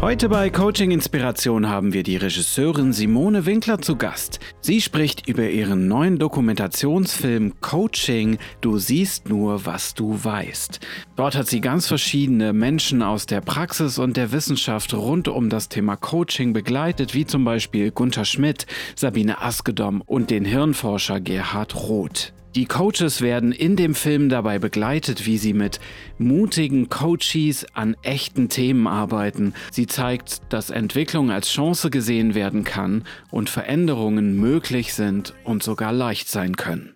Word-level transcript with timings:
Heute 0.00 0.30
bei 0.30 0.48
Coaching 0.48 0.92
Inspiration 0.92 1.68
haben 1.68 1.92
wir 1.92 2.02
die 2.02 2.16
Regisseurin 2.16 2.94
Simone 2.94 3.44
Winkler 3.44 3.82
zu 3.82 3.96
Gast. 3.96 4.40
Sie 4.62 4.80
spricht 4.80 5.28
über 5.28 5.50
ihren 5.50 5.88
neuen 5.88 6.18
Dokumentationsfilm 6.18 7.60
Coaching, 7.60 8.38
du 8.62 8.78
siehst 8.78 9.28
nur, 9.28 9.66
was 9.66 9.92
du 9.92 10.18
weißt. 10.24 10.80
Dort 11.16 11.34
hat 11.36 11.48
sie 11.48 11.60
ganz 11.60 11.86
verschiedene 11.86 12.54
Menschen 12.54 13.02
aus 13.02 13.26
der 13.26 13.42
Praxis 13.42 13.98
und 13.98 14.16
der 14.16 14.32
Wissenschaft 14.32 14.94
rund 14.94 15.28
um 15.28 15.50
das 15.50 15.68
Thema 15.68 15.96
Coaching 15.96 16.54
begleitet, 16.54 17.12
wie 17.12 17.26
zum 17.26 17.44
Beispiel 17.44 17.90
Gunther 17.90 18.24
Schmidt, 18.24 18.66
Sabine 18.96 19.42
Askedom 19.42 20.02
und 20.06 20.30
den 20.30 20.46
Hirnforscher 20.46 21.20
Gerhard 21.20 21.76
Roth. 21.76 22.32
Die 22.56 22.66
Coaches 22.66 23.20
werden 23.20 23.52
in 23.52 23.76
dem 23.76 23.94
Film 23.94 24.28
dabei 24.28 24.58
begleitet, 24.58 25.24
wie 25.24 25.38
sie 25.38 25.52
mit 25.52 25.78
mutigen 26.18 26.88
Coaches 26.88 27.64
an 27.74 27.96
echten 28.02 28.48
Themen 28.48 28.88
arbeiten. 28.88 29.54
Sie 29.70 29.86
zeigt, 29.86 30.52
dass 30.52 30.70
Entwicklung 30.70 31.30
als 31.30 31.48
Chance 31.48 31.90
gesehen 31.90 32.34
werden 32.34 32.64
kann 32.64 33.04
und 33.30 33.50
Veränderungen 33.50 34.36
möglich 34.36 34.94
sind 34.94 35.32
und 35.44 35.62
sogar 35.62 35.92
leicht 35.92 36.28
sein 36.28 36.56
können. 36.56 36.94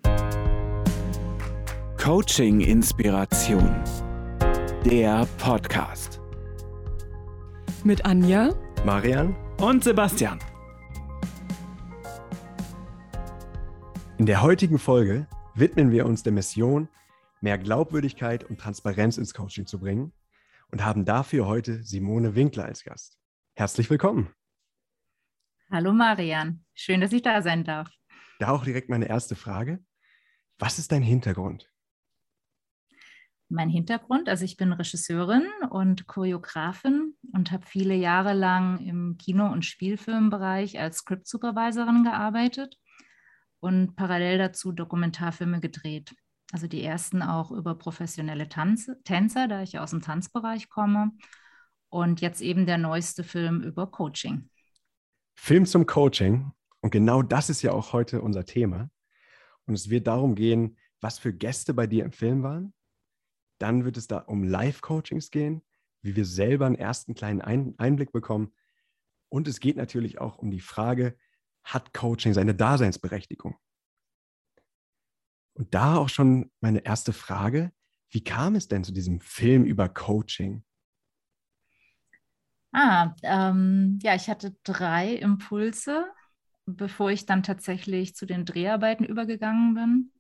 Coaching 2.03 2.61
Inspiration. 2.61 3.71
Der 4.85 5.25
Podcast. 5.39 6.21
Mit 7.85 8.05
Anja, 8.05 8.51
Marian 8.85 9.37
und 9.59 9.85
Sebastian. 9.85 10.41
In 14.19 14.27
der 14.27 14.43
heutigen 14.43 14.81
Folge 14.81 15.29
widmen 15.55 15.93
wir 15.93 16.07
uns 16.07 16.23
der 16.23 16.33
Mission, 16.33 16.89
mehr 17.41 17.59
Glaubwürdigkeit 17.59 18.45
und 18.45 18.59
Transparenz 18.59 19.19
ins 19.19 19.35
Coaching 19.35 19.67
zu 19.67 19.79
bringen 19.79 20.13
und 20.71 20.85
haben 20.85 21.05
dafür 21.05 21.47
heute 21.47 21.83
Simone 21.83 22.35
Winkler 22.35 22.65
als 22.65 22.83
Gast. 22.83 23.19
Herzlich 23.55 23.89
willkommen. 23.89 24.31
Hallo 25.71 25.93
Marian, 25.93 26.65
schön, 26.75 27.01
dass 27.01 27.13
ich 27.13 27.23
da 27.23 27.41
sein 27.43 27.65
darf. 27.65 27.89
Da 28.41 28.49
auch 28.51 28.65
direkt 28.65 28.89
meine 28.89 29.09
erste 29.09 29.37
Frage. 29.37 29.83
Was 30.59 30.79
ist 30.79 30.91
dein 30.91 31.03
Hintergrund? 31.03 31.71
Mein 33.49 33.69
Hintergrund, 33.69 34.29
also 34.29 34.45
ich 34.45 34.57
bin 34.57 34.73
Regisseurin 34.73 35.47
und 35.71 36.09
Choreografin 36.09 37.15
und 37.33 37.53
habe 37.53 37.65
viele 37.67 37.95
Jahre 37.95 38.33
lang 38.33 38.79
im 38.79 39.17
Kino- 39.19 39.53
und 39.53 39.65
Spielfilmbereich 39.65 40.81
als 40.81 40.99
Script-Supervisorin 40.99 42.03
gearbeitet 42.03 42.79
und 43.65 43.97
parallel 43.97 44.37
dazu 44.37 44.73
Dokumentarfilme 44.73 45.59
gedreht. 45.59 46.15
Also 46.53 46.67
die 46.67 46.85
ersten 46.85 47.23
auch 47.23 47.51
über 47.51 47.75
professionelle 47.75 48.51
Tanze, 48.51 49.03
Tänzer, 49.05 49.49
da 49.49 49.63
ich 49.63 49.79
aus 49.79 49.93
dem 49.93 50.03
Tanzbereich 50.03 50.69
komme. 50.69 51.13
Und 51.89 52.21
jetzt 52.21 52.43
eben 52.43 52.67
der 52.67 52.77
neueste 52.77 53.25
Film 53.25 53.63
über 53.63 53.87
Coaching. 53.87 54.51
Film 55.35 55.65
zum 55.65 55.87
Coaching. 55.87 56.53
Und 56.83 56.91
genau 56.91 57.23
das 57.23 57.49
ist 57.49 57.63
ja 57.63 57.73
auch 57.73 57.95
heute 57.95 58.21
unser 58.21 58.45
Thema. 58.45 58.91
Und 59.65 59.73
es 59.73 59.89
wird 59.89 60.09
darum 60.09 60.35
gehen, 60.35 60.77
was 61.01 61.19
für 61.19 61.33
Gäste 61.33 61.73
bei 61.73 61.87
dir 61.87 62.05
im 62.05 62.13
Film 62.13 62.43
waren. 62.43 62.75
Dann 63.57 63.87
wird 63.87 63.97
es 63.97 64.09
da 64.09 64.19
um 64.19 64.45
Live-Coachings 64.45 65.31
gehen, 65.31 65.63
wie 66.03 66.15
wir 66.17 66.27
selber 66.27 66.67
einen 66.67 66.75
ersten 66.75 67.15
kleinen 67.15 67.41
Einblick 67.41 68.13
bekommen. 68.13 68.53
Und 69.31 69.49
es 69.49 69.59
geht 69.59 69.79
natürlich 69.79 70.21
auch 70.21 70.37
um 70.37 70.51
die 70.51 70.61
Frage, 70.61 71.17
hat 71.65 71.93
Coaching 71.93 72.35
seine 72.35 72.55
Daseinsberechtigung? 72.55 73.57
Und 75.55 75.73
da 75.75 75.97
auch 75.97 76.09
schon 76.09 76.51
meine 76.61 76.85
erste 76.85 77.13
Frage, 77.13 77.73
wie 78.11 78.23
kam 78.23 78.55
es 78.55 78.69
denn 78.69 78.85
zu 78.85 78.93
diesem 78.93 79.21
Film 79.21 79.65
über 79.65 79.89
Coaching? 79.89 80.65
Ah, 82.73 83.15
ähm, 83.23 83.99
ja, 84.03 84.17
ich 84.17 84.29
hatte 84.29 84.57
drei 84.65 85.15
Impulse, 85.15 86.07
bevor 86.67 87.11
ich 87.11 87.25
dann 87.25 87.45
tatsächlich 87.45 88.17
zu 88.17 88.27
den 88.27 88.45
Dreharbeiten 88.45 89.05
übergegangen 89.05 89.75
bin. 89.75 90.13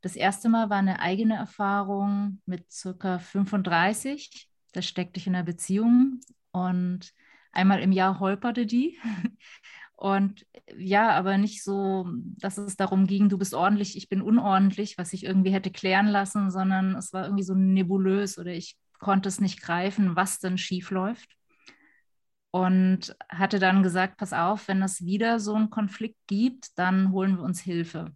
Das 0.00 0.16
erste 0.16 0.48
Mal 0.48 0.70
war 0.70 0.78
eine 0.78 1.00
eigene 1.00 1.36
Erfahrung 1.36 2.40
mit 2.46 2.70
circa 2.70 3.18
35. 3.18 4.48
Da 4.72 4.82
steckte 4.82 5.18
ich 5.18 5.26
in 5.26 5.34
einer 5.34 5.44
Beziehung 5.44 6.20
und 6.52 7.12
einmal 7.52 7.80
im 7.80 7.92
Jahr 7.92 8.20
holperte 8.20 8.66
die. 8.66 8.98
Und 10.02 10.44
ja, 10.76 11.10
aber 11.12 11.38
nicht 11.38 11.62
so, 11.62 12.08
dass 12.38 12.58
es 12.58 12.76
darum 12.76 13.06
ging, 13.06 13.28
du 13.28 13.38
bist 13.38 13.54
ordentlich, 13.54 13.96
ich 13.96 14.08
bin 14.08 14.20
unordentlich, 14.20 14.98
was 14.98 15.12
ich 15.12 15.24
irgendwie 15.24 15.52
hätte 15.52 15.70
klären 15.70 16.08
lassen, 16.08 16.50
sondern 16.50 16.96
es 16.96 17.12
war 17.12 17.22
irgendwie 17.22 17.44
so 17.44 17.54
nebulös 17.54 18.36
oder 18.36 18.50
ich 18.50 18.76
konnte 18.98 19.28
es 19.28 19.40
nicht 19.40 19.62
greifen, 19.62 20.16
was 20.16 20.40
denn 20.40 20.58
schief 20.58 20.90
läuft. 20.90 21.36
Und 22.50 23.14
hatte 23.28 23.60
dann 23.60 23.84
gesagt, 23.84 24.16
pass 24.16 24.32
auf, 24.32 24.66
wenn 24.66 24.82
es 24.82 25.04
wieder 25.04 25.38
so 25.38 25.54
einen 25.54 25.70
Konflikt 25.70 26.18
gibt, 26.26 26.76
dann 26.76 27.12
holen 27.12 27.36
wir 27.36 27.44
uns 27.44 27.60
Hilfe. 27.60 28.10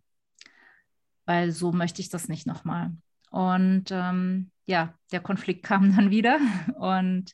Weil 1.25 1.53
so 1.53 1.71
möchte 1.71 2.01
ich 2.01 2.09
das 2.09 2.29
nicht 2.29 2.49
nochmal. 2.49 2.97
Und 3.31 3.93
ähm, 3.93 4.51
ja, 4.65 4.93
der 5.13 5.21
Konflikt 5.21 5.63
kam 5.65 5.95
dann 5.95 6.11
wieder. 6.11 6.41
Und 6.81 7.33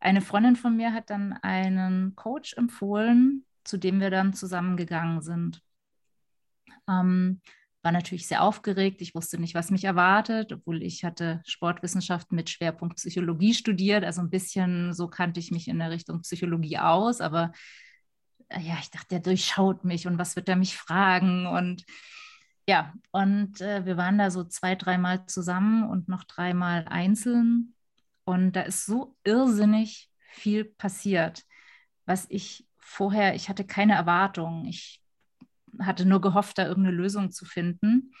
eine 0.00 0.22
Freundin 0.22 0.56
von 0.56 0.74
mir 0.78 0.94
hat 0.94 1.10
dann 1.10 1.34
einen 1.34 2.16
Coach 2.16 2.54
empfohlen, 2.54 3.44
zu 3.66 3.78
dem 3.78 4.00
wir 4.00 4.10
dann 4.10 4.32
zusammengegangen 4.32 5.20
sind. 5.22 5.60
Ähm, 6.88 7.40
war 7.86 7.92
natürlich 7.92 8.26
sehr 8.26 8.42
aufgeregt. 8.42 9.00
Ich 9.00 9.14
wusste 9.14 9.38
nicht, 9.38 9.54
was 9.54 9.70
mich 9.70 9.84
erwartet, 9.84 10.52
obwohl 10.52 10.82
ich 10.82 11.04
hatte 11.04 11.40
Sportwissenschaften 11.46 12.34
mit 12.34 12.50
Schwerpunkt 12.50 12.96
Psychologie 12.96 13.54
studiert. 13.54 14.04
Also 14.04 14.22
ein 14.22 14.30
bisschen 14.30 14.92
so 14.92 15.06
kannte 15.06 15.38
ich 15.38 15.52
mich 15.52 15.68
in 15.68 15.78
der 15.78 15.90
Richtung 15.90 16.22
Psychologie 16.22 16.78
aus. 16.78 17.20
Aber 17.20 17.52
äh, 18.48 18.60
ja, 18.60 18.76
ich 18.80 18.90
dachte, 18.90 19.06
der 19.10 19.20
durchschaut 19.20 19.84
mich 19.84 20.06
und 20.06 20.18
was 20.18 20.34
wird 20.34 20.48
er 20.48 20.56
mich 20.56 20.76
fragen? 20.76 21.46
Und 21.46 21.84
ja, 22.68 22.92
und 23.12 23.60
äh, 23.60 23.86
wir 23.86 23.96
waren 23.96 24.18
da 24.18 24.30
so 24.30 24.42
zwei, 24.44 24.74
dreimal 24.74 25.26
zusammen 25.26 25.88
und 25.88 26.08
noch 26.08 26.24
dreimal 26.24 26.86
einzeln. 26.88 27.74
Und 28.24 28.56
da 28.56 28.62
ist 28.62 28.86
so 28.86 29.16
irrsinnig 29.22 30.10
viel 30.32 30.64
passiert, 30.64 31.44
was 32.04 32.26
ich 32.28 32.65
vorher, 32.86 33.34
ich 33.34 33.48
hatte 33.48 33.64
keine 33.66 33.94
Erwartungen. 33.94 34.64
Ich 34.66 35.02
hatte 35.80 36.06
nur 36.06 36.20
gehofft, 36.20 36.58
da 36.58 36.66
irgendeine 36.66 36.96
Lösung 36.96 37.30
zu 37.32 37.44
finden. 37.44 38.12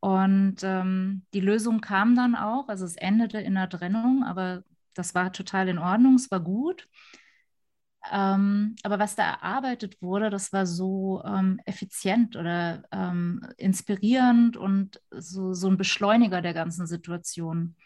Und 0.00 0.56
ähm, 0.62 1.26
die 1.34 1.40
Lösung 1.40 1.80
kam 1.80 2.14
dann 2.14 2.34
auch. 2.36 2.68
Also 2.68 2.84
es 2.84 2.96
endete 2.96 3.38
in 3.40 3.56
einer 3.56 3.68
Trennung, 3.68 4.22
aber 4.24 4.62
das 4.94 5.14
war 5.14 5.32
total 5.32 5.68
in 5.68 5.78
Ordnung, 5.78 6.14
es 6.14 6.30
war 6.30 6.40
gut. 6.40 6.88
Ähm, 8.10 8.76
aber 8.82 8.98
was 8.98 9.14
da 9.14 9.24
erarbeitet 9.24 10.00
wurde, 10.00 10.30
das 10.30 10.52
war 10.52 10.66
so 10.66 11.22
ähm, 11.24 11.60
effizient 11.66 12.34
oder 12.36 12.82
ähm, 12.92 13.46
inspirierend 13.58 14.56
und 14.56 15.00
so, 15.10 15.52
so 15.52 15.68
ein 15.68 15.76
Beschleuniger 15.76 16.40
der 16.40 16.54
ganzen 16.54 16.86
Situation. 16.86 17.76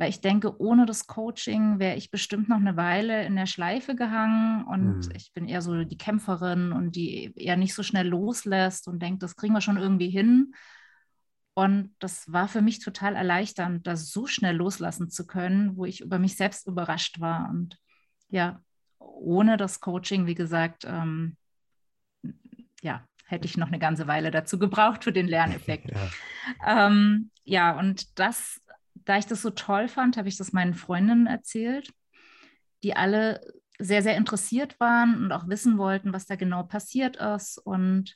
Weil 0.00 0.08
ich 0.08 0.22
denke, 0.22 0.58
ohne 0.58 0.86
das 0.86 1.06
Coaching 1.06 1.78
wäre 1.78 1.94
ich 1.94 2.10
bestimmt 2.10 2.48
noch 2.48 2.56
eine 2.56 2.78
Weile 2.78 3.26
in 3.26 3.36
der 3.36 3.44
Schleife 3.44 3.94
gehangen 3.94 4.64
und 4.64 5.06
mhm. 5.06 5.12
ich 5.14 5.30
bin 5.34 5.46
eher 5.46 5.60
so 5.60 5.84
die 5.84 5.98
Kämpferin 5.98 6.72
und 6.72 6.96
die 6.96 7.34
eher 7.36 7.58
nicht 7.58 7.74
so 7.74 7.82
schnell 7.82 8.08
loslässt 8.08 8.88
und 8.88 9.02
denkt, 9.02 9.22
das 9.22 9.36
kriegen 9.36 9.52
wir 9.52 9.60
schon 9.60 9.76
irgendwie 9.76 10.08
hin. 10.08 10.54
Und 11.52 11.94
das 11.98 12.32
war 12.32 12.48
für 12.48 12.62
mich 12.62 12.78
total 12.78 13.14
erleichternd, 13.14 13.86
das 13.86 14.10
so 14.10 14.26
schnell 14.26 14.56
loslassen 14.56 15.10
zu 15.10 15.26
können, 15.26 15.76
wo 15.76 15.84
ich 15.84 16.00
über 16.00 16.18
mich 16.18 16.34
selbst 16.34 16.66
überrascht 16.66 17.20
war. 17.20 17.50
Und 17.50 17.76
ja, 18.30 18.62
ohne 18.98 19.58
das 19.58 19.80
Coaching, 19.80 20.24
wie 20.24 20.34
gesagt, 20.34 20.86
ähm, 20.86 21.36
ja, 22.80 23.04
hätte 23.26 23.46
ich 23.46 23.58
noch 23.58 23.68
eine 23.68 23.78
ganze 23.78 24.06
Weile 24.06 24.30
dazu 24.30 24.58
gebraucht 24.58 25.04
für 25.04 25.12
den 25.12 25.28
Lerneffekt. 25.28 25.90
Ja, 25.90 26.86
ähm, 26.86 27.30
ja 27.44 27.78
und 27.78 28.18
das 28.18 28.62
da 29.10 29.18
ich 29.18 29.26
das 29.26 29.42
so 29.42 29.50
toll 29.50 29.88
fand, 29.88 30.16
habe 30.16 30.28
ich 30.28 30.36
das 30.36 30.52
meinen 30.52 30.72
Freundinnen 30.72 31.26
erzählt, 31.26 31.92
die 32.84 32.94
alle 32.94 33.40
sehr, 33.80 34.04
sehr 34.04 34.16
interessiert 34.16 34.78
waren 34.78 35.24
und 35.24 35.32
auch 35.32 35.48
wissen 35.48 35.78
wollten, 35.78 36.12
was 36.12 36.26
da 36.26 36.36
genau 36.36 36.62
passiert 36.62 37.16
ist. 37.16 37.58
Und 37.58 38.14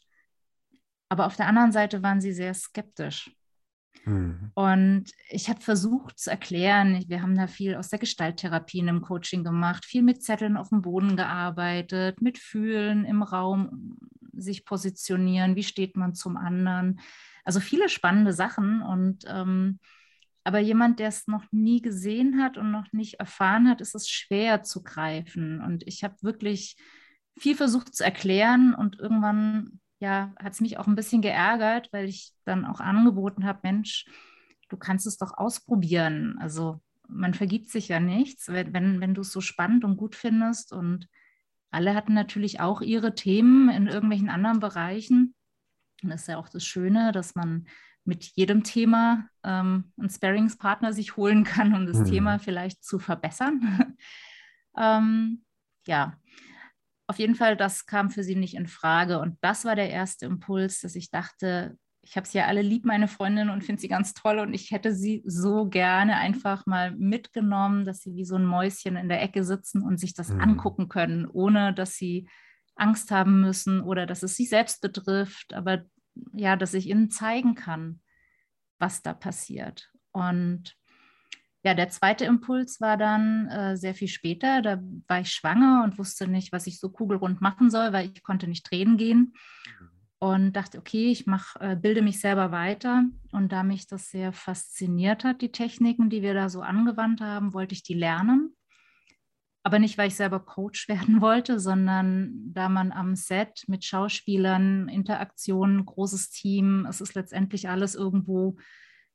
aber 1.08 1.26
auf 1.26 1.34
der 1.34 1.48
anderen 1.48 1.72
Seite 1.72 2.04
waren 2.04 2.20
sie 2.20 2.32
sehr 2.32 2.54
skeptisch. 2.54 3.32
Mhm. 4.04 4.52
Und 4.54 5.06
ich 5.30 5.48
habe 5.48 5.60
versucht 5.60 6.16
zu 6.16 6.30
erklären, 6.30 7.04
wir 7.08 7.22
haben 7.22 7.34
da 7.34 7.48
viel 7.48 7.74
aus 7.74 7.88
der 7.88 7.98
Gestalttherapie 7.98 8.78
in 8.78 8.88
einem 8.88 9.02
Coaching 9.02 9.42
gemacht, 9.42 9.84
viel 9.84 10.02
mit 10.02 10.22
Zetteln 10.22 10.56
auf 10.56 10.68
dem 10.68 10.82
Boden 10.82 11.16
gearbeitet, 11.16 12.22
mit 12.22 12.38
Fühlen 12.38 13.04
im 13.04 13.24
Raum 13.24 13.98
sich 14.32 14.64
positionieren, 14.64 15.56
wie 15.56 15.64
steht 15.64 15.96
man 15.96 16.14
zum 16.14 16.36
anderen. 16.36 17.00
Also 17.44 17.58
viele 17.58 17.88
spannende 17.88 18.32
Sachen 18.32 18.80
und 18.80 19.24
ähm, 19.26 19.80
aber 20.44 20.58
jemand, 20.58 20.98
der 21.00 21.08
es 21.08 21.26
noch 21.26 21.44
nie 21.50 21.80
gesehen 21.80 22.42
hat 22.42 22.58
und 22.58 22.70
noch 22.70 22.92
nicht 22.92 23.14
erfahren 23.14 23.68
hat, 23.68 23.80
ist 23.80 23.94
es 23.94 24.08
schwer 24.08 24.62
zu 24.62 24.82
greifen. 24.82 25.62
Und 25.62 25.82
ich 25.86 26.04
habe 26.04 26.16
wirklich 26.20 26.76
viel 27.38 27.56
versucht 27.56 27.94
zu 27.94 28.04
erklären 28.04 28.74
und 28.74 29.00
irgendwann 29.00 29.80
ja, 30.00 30.34
hat 30.38 30.52
es 30.52 30.60
mich 30.60 30.78
auch 30.78 30.86
ein 30.86 30.96
bisschen 30.96 31.22
geärgert, 31.22 31.88
weil 31.92 32.08
ich 32.08 32.32
dann 32.44 32.66
auch 32.66 32.80
angeboten 32.80 33.46
habe, 33.46 33.60
Mensch, 33.62 34.04
du 34.68 34.76
kannst 34.76 35.06
es 35.06 35.16
doch 35.16 35.36
ausprobieren. 35.36 36.36
Also 36.40 36.82
man 37.08 37.32
vergibt 37.32 37.70
sich 37.70 37.88
ja 37.88 37.98
nichts, 38.00 38.48
wenn, 38.48 38.74
wenn, 38.74 39.00
wenn 39.00 39.14
du 39.14 39.22
es 39.22 39.32
so 39.32 39.40
spannend 39.40 39.82
und 39.82 39.96
gut 39.96 40.14
findest. 40.14 40.72
Und 40.72 41.08
alle 41.70 41.94
hatten 41.94 42.12
natürlich 42.12 42.60
auch 42.60 42.82
ihre 42.82 43.14
Themen 43.14 43.70
in 43.70 43.86
irgendwelchen 43.86 44.28
anderen 44.28 44.60
Bereichen. 44.60 45.34
Und 46.02 46.10
das 46.10 46.22
ist 46.22 46.28
ja 46.28 46.36
auch 46.36 46.50
das 46.50 46.66
Schöne, 46.66 47.12
dass 47.12 47.34
man 47.34 47.66
mit 48.04 48.24
jedem 48.34 48.64
Thema 48.64 49.28
ähm, 49.42 49.92
einen 49.98 50.10
Sparringspartner 50.10 50.92
sich 50.92 51.16
holen 51.16 51.44
kann, 51.44 51.74
um 51.74 51.86
das 51.86 51.98
mhm. 51.98 52.04
Thema 52.06 52.38
vielleicht 52.38 52.84
zu 52.84 52.98
verbessern. 52.98 53.96
ähm, 54.78 55.44
ja, 55.86 56.18
auf 57.06 57.18
jeden 57.18 57.34
Fall, 57.34 57.56
das 57.56 57.86
kam 57.86 58.10
für 58.10 58.22
sie 58.22 58.36
nicht 58.36 58.54
in 58.54 58.66
Frage. 58.66 59.18
Und 59.20 59.36
das 59.42 59.64
war 59.64 59.76
der 59.76 59.90
erste 59.90 60.26
Impuls, 60.26 60.80
dass 60.80 60.96
ich 60.96 61.10
dachte, 61.10 61.76
ich 62.02 62.16
habe 62.16 62.26
sie 62.26 62.38
ja 62.38 62.46
alle 62.46 62.62
lieb, 62.62 62.84
meine 62.84 63.08
Freundin, 63.08 63.50
und 63.50 63.64
finde 63.64 63.80
sie 63.80 63.88
ganz 63.88 64.14
toll. 64.14 64.38
Und 64.38 64.54
ich 64.54 64.70
hätte 64.70 64.94
sie 64.94 65.22
so 65.26 65.66
gerne 65.66 66.16
einfach 66.16 66.66
mal 66.66 66.92
mitgenommen, 66.92 67.84
dass 67.84 68.00
sie 68.00 68.14
wie 68.14 68.24
so 68.24 68.36
ein 68.36 68.44
Mäuschen 68.44 68.96
in 68.96 69.08
der 69.08 69.22
Ecke 69.22 69.44
sitzen 69.44 69.82
und 69.82 69.98
sich 69.98 70.14
das 70.14 70.30
mhm. 70.30 70.40
angucken 70.40 70.88
können, 70.88 71.26
ohne 71.26 71.74
dass 71.74 71.94
sie 71.94 72.28
Angst 72.76 73.10
haben 73.10 73.40
müssen 73.40 73.80
oder 73.82 74.06
dass 74.06 74.22
es 74.22 74.36
sie 74.36 74.46
selbst 74.46 74.80
betrifft. 74.80 75.54
Aber 75.54 75.84
ja, 76.32 76.56
dass 76.56 76.74
ich 76.74 76.88
ihnen 76.88 77.10
zeigen 77.10 77.54
kann, 77.54 78.00
was 78.78 79.02
da 79.02 79.14
passiert. 79.14 79.90
Und 80.12 80.76
ja, 81.64 81.72
der 81.72 81.88
zweite 81.88 82.26
Impuls 82.26 82.80
war 82.80 82.98
dann 82.98 83.48
äh, 83.48 83.76
sehr 83.76 83.94
viel 83.94 84.08
später. 84.08 84.60
Da 84.60 84.82
war 85.08 85.20
ich 85.20 85.30
schwanger 85.30 85.82
und 85.82 85.98
wusste 85.98 86.28
nicht, 86.28 86.52
was 86.52 86.66
ich 86.66 86.78
so 86.78 86.90
kugelrund 86.90 87.40
machen 87.40 87.70
soll, 87.70 87.92
weil 87.92 88.10
ich 88.10 88.22
konnte 88.22 88.46
nicht 88.46 88.70
drehen 88.70 88.98
gehen. 88.98 89.32
Und 90.18 90.52
dachte, 90.54 90.78
okay, 90.78 91.10
ich 91.10 91.26
mach, 91.26 91.56
äh, 91.60 91.76
bilde 91.76 92.02
mich 92.02 92.20
selber 92.20 92.50
weiter. 92.50 93.04
Und 93.32 93.52
da 93.52 93.62
mich 93.62 93.86
das 93.86 94.10
sehr 94.10 94.32
fasziniert 94.32 95.24
hat, 95.24 95.40
die 95.40 95.52
Techniken, 95.52 96.10
die 96.10 96.22
wir 96.22 96.34
da 96.34 96.48
so 96.48 96.60
angewandt 96.60 97.20
haben, 97.20 97.54
wollte 97.54 97.74
ich 97.74 97.82
die 97.82 97.94
lernen. 97.94 98.54
Aber 99.66 99.78
nicht, 99.78 99.96
weil 99.96 100.08
ich 100.08 100.16
selber 100.16 100.40
Coach 100.40 100.88
werden 100.88 101.20
wollte, 101.20 101.58
sondern 101.58 102.52
da 102.52 102.68
man 102.68 102.92
am 102.92 103.16
Set 103.16 103.64
mit 103.66 103.84
Schauspielern, 103.84 104.88
Interaktionen, 104.88 105.84
großes 105.84 106.30
Team, 106.30 106.86
es 106.88 107.00
ist 107.00 107.14
letztendlich 107.14 107.68
alles 107.68 107.94
irgendwo 107.94 108.56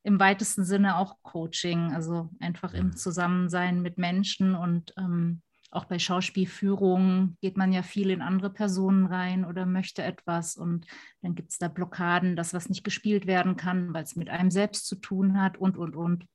im 0.03 0.19
weitesten 0.19 0.63
Sinne 0.63 0.97
auch 0.97 1.21
Coaching, 1.21 1.93
also 1.93 2.29
einfach 2.39 2.73
im. 2.73 2.95
Zusammensein 2.95 3.81
mit 3.81 3.97
Menschen 3.97 4.55
und 4.55 4.93
ähm, 4.97 5.41
auch 5.71 5.85
bei 5.85 5.99
Schauspielführungen 5.99 7.37
geht 7.41 7.55
man 7.55 7.71
ja 7.71 7.83
viel 7.83 8.09
in 8.09 8.21
andere 8.21 8.49
Personen 8.49 9.05
rein 9.05 9.45
oder 9.45 9.67
möchte 9.67 10.01
etwas 10.01 10.55
und 10.55 10.87
dann 11.21 11.35
gibt 11.35 11.51
es 11.51 11.59
da 11.59 11.67
Blockaden, 11.67 12.35
dass 12.35 12.53
was 12.53 12.69
nicht 12.69 12.83
gespielt 12.83 13.27
werden 13.27 13.55
kann, 13.55 13.93
weil 13.93 14.03
es 14.03 14.15
mit 14.15 14.29
einem 14.29 14.49
selbst 14.49 14.87
zu 14.87 14.95
tun 14.95 15.39
hat 15.39 15.57
und, 15.57 15.77
und, 15.77 15.95
und. 15.95 16.25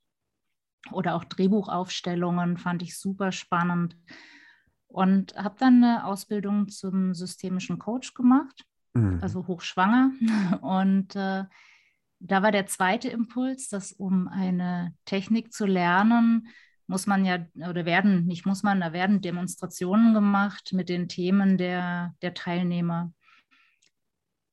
Oder 0.92 1.14
auch 1.14 1.24
Drehbuchaufstellungen 1.24 2.58
fand 2.58 2.82
ich 2.82 2.98
super 2.98 3.32
spannend 3.32 3.96
und 4.86 5.34
habe 5.34 5.56
dann 5.58 5.82
eine 5.82 6.04
Ausbildung 6.04 6.68
zum 6.68 7.14
systemischen 7.14 7.78
Coach 7.78 8.14
gemacht, 8.14 8.64
mhm. 8.92 9.18
also 9.22 9.46
hochschwanger 9.46 10.12
und 10.60 11.16
äh, 11.16 11.44
da 12.20 12.42
war 12.42 12.52
der 12.52 12.66
zweite 12.66 13.08
Impuls, 13.08 13.68
dass 13.68 13.92
um 13.92 14.28
eine 14.28 14.94
Technik 15.04 15.52
zu 15.52 15.66
lernen, 15.66 16.48
muss 16.86 17.06
man 17.06 17.24
ja, 17.24 17.46
oder 17.68 17.84
werden, 17.84 18.26
nicht 18.26 18.46
muss 18.46 18.62
man, 18.62 18.80
da 18.80 18.92
werden 18.92 19.20
Demonstrationen 19.20 20.14
gemacht 20.14 20.72
mit 20.72 20.88
den 20.88 21.08
Themen 21.08 21.58
der, 21.58 22.14
der 22.22 22.34
Teilnehmer. 22.34 23.12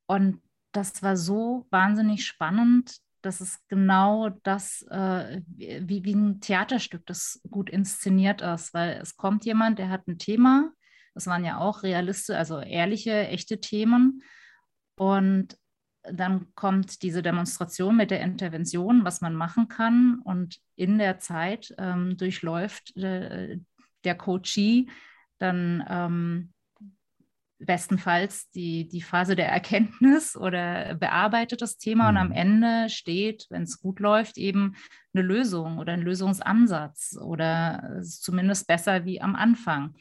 Und 0.06 0.42
das 0.72 1.02
war 1.04 1.18
so 1.18 1.68
wahnsinnig 1.70 2.26
spannend, 2.26 2.98
dass 3.22 3.42
es 3.42 3.60
genau 3.68 4.30
das, 4.44 4.84
äh, 4.90 5.42
wie, 5.48 6.04
wie 6.04 6.14
ein 6.14 6.42
Theaterstück, 6.42 7.06
das 7.06 7.42
gut 7.50 7.70
inszeniert 7.70 8.42
ist, 8.42 8.74
weil 8.74 9.00
es 9.02 9.18
kommt 9.18 9.46
jemand, 9.46 9.80
der 9.80 9.90
hat 9.90 10.08
ein 10.08 10.18
Thema, 10.18 10.72
das 11.14 11.28
waren 11.28 11.46
ja 11.46 11.60
auch 11.60 11.84
realistische, 11.84 12.38
also 12.38 12.60
ehrliche, 12.60 13.28
echte 13.28 13.60
Themen. 13.60 14.24
Und 14.96 15.58
dann 16.04 16.54
kommt 16.56 17.04
diese 17.04 17.22
Demonstration 17.22 17.96
mit 17.96 18.12
der 18.12 18.22
Intervention, 18.22 19.04
was 19.04 19.22
man 19.22 19.36
machen 19.36 19.68
kann. 19.68 20.20
Und 20.24 20.60
in 20.76 20.98
der 20.98 21.20
Zeit 21.20 21.74
ähm, 21.78 22.18
durchläuft 22.18 22.96
äh, 22.98 23.60
der 24.04 24.16
Coachee 24.16 24.88
dann 25.38 25.84
ähm, 25.90 26.54
bestenfalls 27.66 28.50
die, 28.52 28.88
die 28.88 29.02
Phase 29.02 29.36
der 29.36 29.50
Erkenntnis 29.50 30.36
oder 30.36 30.96
bearbeitet 30.96 31.62
das 31.62 31.78
Thema 31.78 32.10
und 32.10 32.18
am 32.18 32.30
mhm. 32.30 32.34
Ende 32.34 32.90
steht, 32.90 33.48
wenn 33.50 33.64
es 33.64 33.80
gut 33.80 34.00
läuft, 34.00 34.38
eben 34.38 34.76
eine 35.14 35.24
Lösung 35.24 35.78
oder 35.78 35.94
ein 35.94 36.02
Lösungsansatz 36.02 37.18
oder 37.22 38.02
zumindest 38.04 38.68
besser 38.68 39.06
wie 39.06 39.22
am 39.22 39.36
Anfang. 39.36 39.96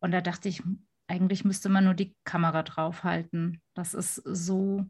Und 0.00 0.12
da 0.12 0.20
dachte 0.20 0.48
ich, 0.48 0.62
eigentlich 1.06 1.44
müsste 1.44 1.68
man 1.68 1.84
nur 1.84 1.94
die 1.94 2.14
Kamera 2.24 2.62
draufhalten. 2.62 3.60
Das 3.74 3.94
ist 3.94 4.14
so 4.24 4.86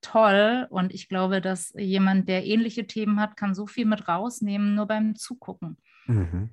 toll. 0.00 0.66
Und 0.70 0.92
ich 0.92 1.08
glaube, 1.08 1.40
dass 1.40 1.72
jemand, 1.76 2.28
der 2.28 2.46
ähnliche 2.46 2.86
Themen 2.86 3.20
hat, 3.20 3.36
kann 3.36 3.54
so 3.54 3.66
viel 3.66 3.86
mit 3.86 4.06
rausnehmen, 4.06 4.74
nur 4.74 4.86
beim 4.86 5.16
Zugucken. 5.16 5.78
Mhm. 6.06 6.50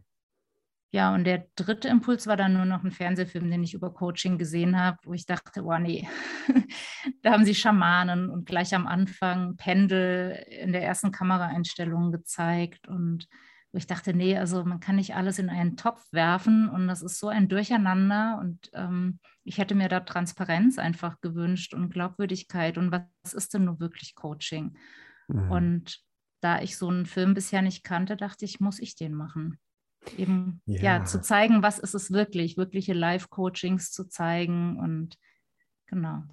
Ja, 0.92 1.14
und 1.14 1.26
der 1.26 1.48
dritte 1.56 1.90
Impuls 1.90 2.28
war 2.28 2.38
dann 2.38 2.54
nur 2.54 2.66
noch 2.66 2.84
ein 2.84 2.92
Fernsehfilm, 2.92 3.52
den 3.52 3.64
ich 3.64 3.74
über 3.74 3.94
Coaching 3.94 4.38
gesehen 4.38 4.80
habe, 4.80 4.98
wo 5.04 5.14
ich 5.14 5.26
dachte, 5.26 5.64
oh 5.64 5.78
nee, 5.78 6.08
da 7.24 7.32
haben 7.34 7.44
sie 7.44 7.56
Schamanen 7.56 8.30
und 8.30 8.46
gleich 8.46 8.74
am 8.74 8.88
Anfang 8.88 9.58
Pendel 9.58 10.32
in 10.50 10.72
der 10.72 10.84
ersten 10.84 11.12
Kameraeinstellung 11.12 12.12
gezeigt 12.14 12.88
und 12.88 13.28
wo 13.74 13.78
ich 13.78 13.88
dachte, 13.88 14.14
nee, 14.14 14.38
also 14.38 14.64
man 14.64 14.80
kann 14.80 14.96
nicht 14.96 15.14
alles 15.14 15.40
in 15.40 15.50
einen 15.50 15.76
Topf 15.76 16.02
werfen 16.14 16.70
und 16.70 16.88
das 16.88 17.02
ist 17.02 17.20
so 17.20 17.28
ein 17.28 17.50
Durcheinander 17.50 18.38
und 18.40 18.70
ähm, 18.74 19.20
ich 19.44 19.58
hätte 19.58 19.76
mir 19.76 19.90
da 19.90 20.00
Transparenz 20.00 20.80
einfach 20.80 21.20
gewünscht 21.20 21.74
und 21.74 21.90
Glaubwürdigkeit 21.90 22.78
und 22.78 22.92
was 22.92 23.34
ist 23.34 23.54
denn 23.54 23.66
nur 23.66 23.82
wirklich 23.82 24.16
Coaching? 24.16 24.78
Mhm. 25.28 25.52
Und 25.52 26.00
da 26.40 26.62
ich 26.62 26.78
so 26.78 26.88
einen 26.88 27.06
Film 27.06 27.34
bisher 27.34 27.62
nicht 27.62 27.84
kannte, 27.84 28.16
dachte 28.16 28.46
ich, 28.46 28.62
muss 28.62 28.80
ich 28.80 28.96
den 28.96 29.14
machen. 29.14 29.60
Eben 30.18 30.62
ja. 30.66 30.82
ja 30.82 31.06
zu 31.06 31.22
zeigen, 31.22 31.62
was 31.62 31.80
ist 31.80 31.94
es 31.94 32.12
wirklich, 32.12 32.58
wirkliche 32.58 32.94
Live-Coachings 32.94 33.92
zu 33.92 34.08
zeigen 34.08 34.78
und 34.78 35.18
genau. 35.88 36.24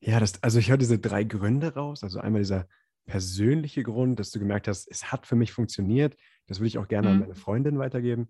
Ja, 0.00 0.20
das, 0.20 0.42
also 0.42 0.58
ich 0.58 0.70
höre 0.70 0.76
diese 0.76 0.98
drei 0.98 1.24
Gründe 1.24 1.74
raus. 1.74 2.02
Also 2.02 2.20
einmal 2.20 2.42
dieser 2.42 2.66
persönliche 3.06 3.82
Grund, 3.82 4.18
dass 4.18 4.30
du 4.30 4.38
gemerkt 4.38 4.68
hast, 4.68 4.88
es 4.90 5.10
hat 5.10 5.26
für 5.26 5.36
mich 5.36 5.52
funktioniert. 5.52 6.16
Das 6.46 6.58
würde 6.58 6.68
ich 6.68 6.78
auch 6.78 6.88
gerne 6.88 7.08
mhm. 7.08 7.14
an 7.14 7.20
meine 7.20 7.34
Freundin 7.34 7.78
weitergeben. 7.78 8.28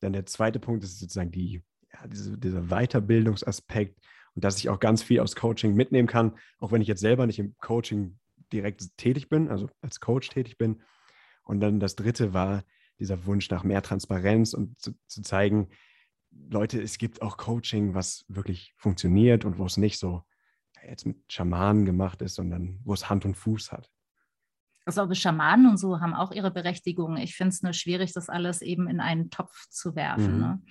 Dann 0.00 0.12
der 0.12 0.26
zweite 0.26 0.58
Punkt 0.58 0.82
ist 0.84 0.98
sozusagen 0.98 1.30
die, 1.30 1.62
ja, 1.92 2.06
diese, 2.06 2.38
dieser 2.38 2.62
Weiterbildungsaspekt 2.68 3.98
und 4.34 4.44
dass 4.44 4.58
ich 4.58 4.68
auch 4.68 4.80
ganz 4.80 5.02
viel 5.02 5.20
aus 5.20 5.36
Coaching 5.36 5.74
mitnehmen 5.74 6.08
kann, 6.08 6.36
auch 6.58 6.72
wenn 6.72 6.82
ich 6.82 6.88
jetzt 6.88 7.00
selber 7.00 7.26
nicht 7.26 7.38
im 7.38 7.54
Coaching 7.58 8.18
direkt 8.52 8.96
tätig 8.96 9.28
bin, 9.28 9.48
also 9.48 9.68
als 9.80 10.00
Coach 10.00 10.28
tätig 10.28 10.58
bin. 10.58 10.82
Und 11.44 11.60
dann 11.60 11.80
das 11.80 11.96
dritte 11.96 12.32
war 12.32 12.64
dieser 12.98 13.24
Wunsch 13.26 13.50
nach 13.50 13.64
mehr 13.64 13.82
Transparenz 13.82 14.54
und 14.54 14.80
zu, 14.80 14.92
zu 15.06 15.22
zeigen, 15.22 15.68
Leute, 16.30 16.80
es 16.80 16.98
gibt 16.98 17.22
auch 17.22 17.36
Coaching, 17.36 17.94
was 17.94 18.24
wirklich 18.28 18.74
funktioniert 18.76 19.44
und 19.44 19.58
wo 19.58 19.66
es 19.66 19.76
nicht 19.76 19.98
so 19.98 20.22
jetzt 20.86 21.06
mit 21.06 21.16
Schamanen 21.30 21.84
gemacht 21.84 22.22
ist, 22.22 22.34
sondern 22.34 22.80
wo 22.84 22.94
es 22.94 23.08
Hand 23.08 23.24
und 23.24 23.36
Fuß 23.36 23.72
hat. 23.72 23.90
Also 24.84 25.12
Schamanen 25.14 25.68
und 25.68 25.76
so 25.76 26.00
haben 26.00 26.14
auch 26.14 26.32
ihre 26.32 26.50
Berechtigung. 26.50 27.16
Ich 27.16 27.36
finde 27.36 27.50
es 27.50 27.62
nur 27.62 27.72
schwierig, 27.72 28.12
das 28.12 28.28
alles 28.28 28.62
eben 28.62 28.88
in 28.88 29.00
einen 29.00 29.30
Topf 29.30 29.68
zu 29.68 29.94
werfen. 29.94 30.34
Mhm. 30.34 30.40
Ne? 30.40 30.62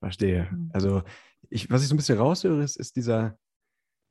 Verstehe. 0.00 0.48
Mhm. 0.50 0.70
Also 0.72 1.02
ich, 1.48 1.70
was 1.70 1.82
ich 1.82 1.88
so 1.88 1.94
ein 1.94 1.98
bisschen 1.98 2.18
raushöre, 2.18 2.62
ist, 2.62 2.76
ist 2.76 2.96
dieser 2.96 3.38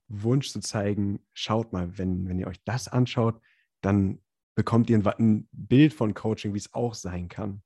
Wunsch 0.07 0.51
zu 0.51 0.61
zeigen, 0.61 1.19
schaut 1.33 1.73
mal, 1.73 1.97
wenn, 1.97 2.29
wenn 2.29 2.39
ihr 2.39 2.47
euch 2.47 2.63
das 2.63 2.87
anschaut, 2.87 3.41
dann 3.81 4.19
bekommt 4.57 4.89
ihr 4.89 4.97
ein, 5.19 5.47
Bild 5.51 5.93
von 5.93 6.15
Coaching, 6.15 6.55
wie 6.55 6.57
es 6.57 6.73
auch 6.73 6.95
sein 6.95 7.29
kann. 7.29 7.61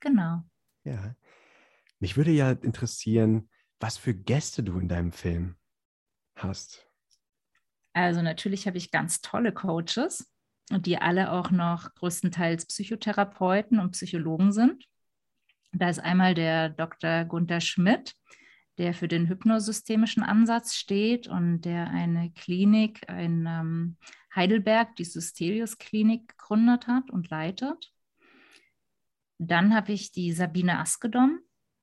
Genau. 0.00 0.42
Ja. 0.84 1.14
Mich 2.00 2.16
würde 2.16 2.30
ja 2.30 2.52
interessieren, 2.52 3.50
was 3.80 3.98
für 3.98 4.14
Gäste 4.14 4.62
du 4.62 4.78
in 4.78 4.88
deinem 4.88 5.12
Film 5.12 5.56
hast. 6.36 6.88
Also 7.92 8.22
natürlich 8.22 8.66
habe 8.66 8.78
ich 8.78 8.92
ganz 8.92 9.20
tolle 9.20 9.52
Coaches, 9.52 10.32
die 10.70 10.96
alle 10.96 11.30
auch 11.30 11.50
noch 11.50 11.92
größtenteils 11.96 12.64
Psychotherapeuten 12.64 13.78
und 13.78 13.90
Psychologen 13.90 14.52
sind. 14.52 14.86
Da 15.72 15.90
ist 15.90 15.98
einmal 15.98 16.34
der 16.34 16.70
Dr. 16.70 17.26
Gunther 17.26 17.60
Schmidt, 17.60 18.14
der 18.78 18.94
für 18.94 19.08
den 19.08 19.28
hypnosystemischen 19.28 20.22
Ansatz 20.22 20.74
steht 20.74 21.28
und 21.28 21.62
der 21.62 21.90
eine 21.90 22.32
Klinik 22.32 23.08
in 23.08 23.46
ähm, 23.46 23.96
Heidelberg, 24.34 24.96
die 24.96 25.04
Systelius 25.04 25.78
Klinik, 25.78 26.28
gegründet 26.36 26.86
hat 26.86 27.10
und 27.10 27.30
leitet. 27.30 27.92
Dann 29.38 29.74
habe 29.74 29.92
ich 29.92 30.12
die 30.12 30.32
Sabine 30.32 30.78
Askedom 30.78 31.38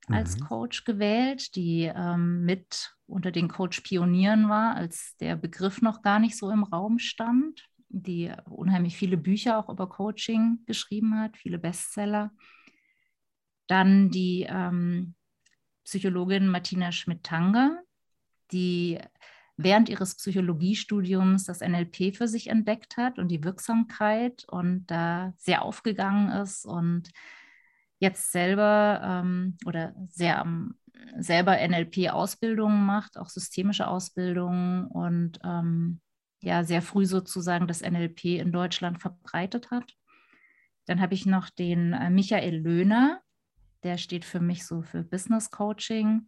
als 0.08 0.38
mhm. 0.38 0.46
Coach 0.46 0.84
gewählt, 0.84 1.56
die 1.56 1.92
ähm, 1.94 2.44
mit 2.44 2.96
unter 3.08 3.32
den 3.32 3.48
Coach-Pionieren 3.48 4.50
war, 4.50 4.76
als 4.76 5.16
der 5.18 5.36
Begriff 5.36 5.82
noch 5.82 6.02
gar 6.02 6.20
nicht 6.20 6.38
so 6.38 6.50
im 6.50 6.64
Raum 6.64 7.00
stand. 7.00 7.68
die 7.94 8.32
unheimlich 8.50 8.96
viele 8.96 9.18
Bücher 9.18 9.58
auch 9.58 9.68
über 9.70 9.88
Coaching 9.90 10.60
geschrieben 10.66 11.20
hat, 11.20 11.36
viele 11.36 11.60
Bestseller. 11.60 12.32
Dann 13.68 14.10
die 14.10 14.46
ähm, 14.50 15.16
Psychologin 15.84 16.48
Martina 16.48 16.92
Schmidt-Tanger, 16.92 17.82
die 18.52 19.00
während 19.58 19.90
ihres 19.90 20.16
Psychologiestudiums 20.16 21.46
das 21.46 21.62
NLP 21.62 22.16
für 22.16 22.28
sich 22.28 22.48
entdeckt 22.48 22.98
hat 22.98 23.20
und 23.20 23.28
die 23.30 23.44
Wirksamkeit 23.44 24.46
und 24.50 24.86
da 24.88 25.34
sehr 25.38 25.64
aufgegangen 25.64 26.30
ist 26.42 26.66
und 26.66 27.10
jetzt 28.00 28.32
selber 28.32 29.02
ähm, 29.04 29.58
oder 29.66 29.94
sehr 30.10 30.42
ähm, 30.42 30.76
selber 31.20 31.58
NLP-Ausbildungen 31.68 32.86
macht, 32.86 33.18
auch 33.18 33.30
systemische 33.30 33.88
Ausbildungen 33.88 34.88
und 34.88 35.40
ähm, 35.44 36.02
ja 36.42 36.64
sehr 36.64 36.82
früh 36.82 37.06
sozusagen 37.06 37.68
das 37.68 37.82
NLP 37.82 38.26
in 38.40 38.52
Deutschland 38.52 39.00
verbreitet 39.00 39.72
hat. 39.72 39.94
Dann 40.86 41.02
habe 41.02 41.14
ich 41.14 41.26
noch 41.26 41.50
den 41.50 41.94
äh, 41.94 42.10
Michael 42.10 42.58
Löhner, 42.58 43.22
der 43.84 43.98
steht 43.98 44.26
für 44.26 44.40
mich 44.40 44.66
so 44.66 44.82
für 44.82 45.04
Business 45.04 45.52
Coaching, 45.52 46.28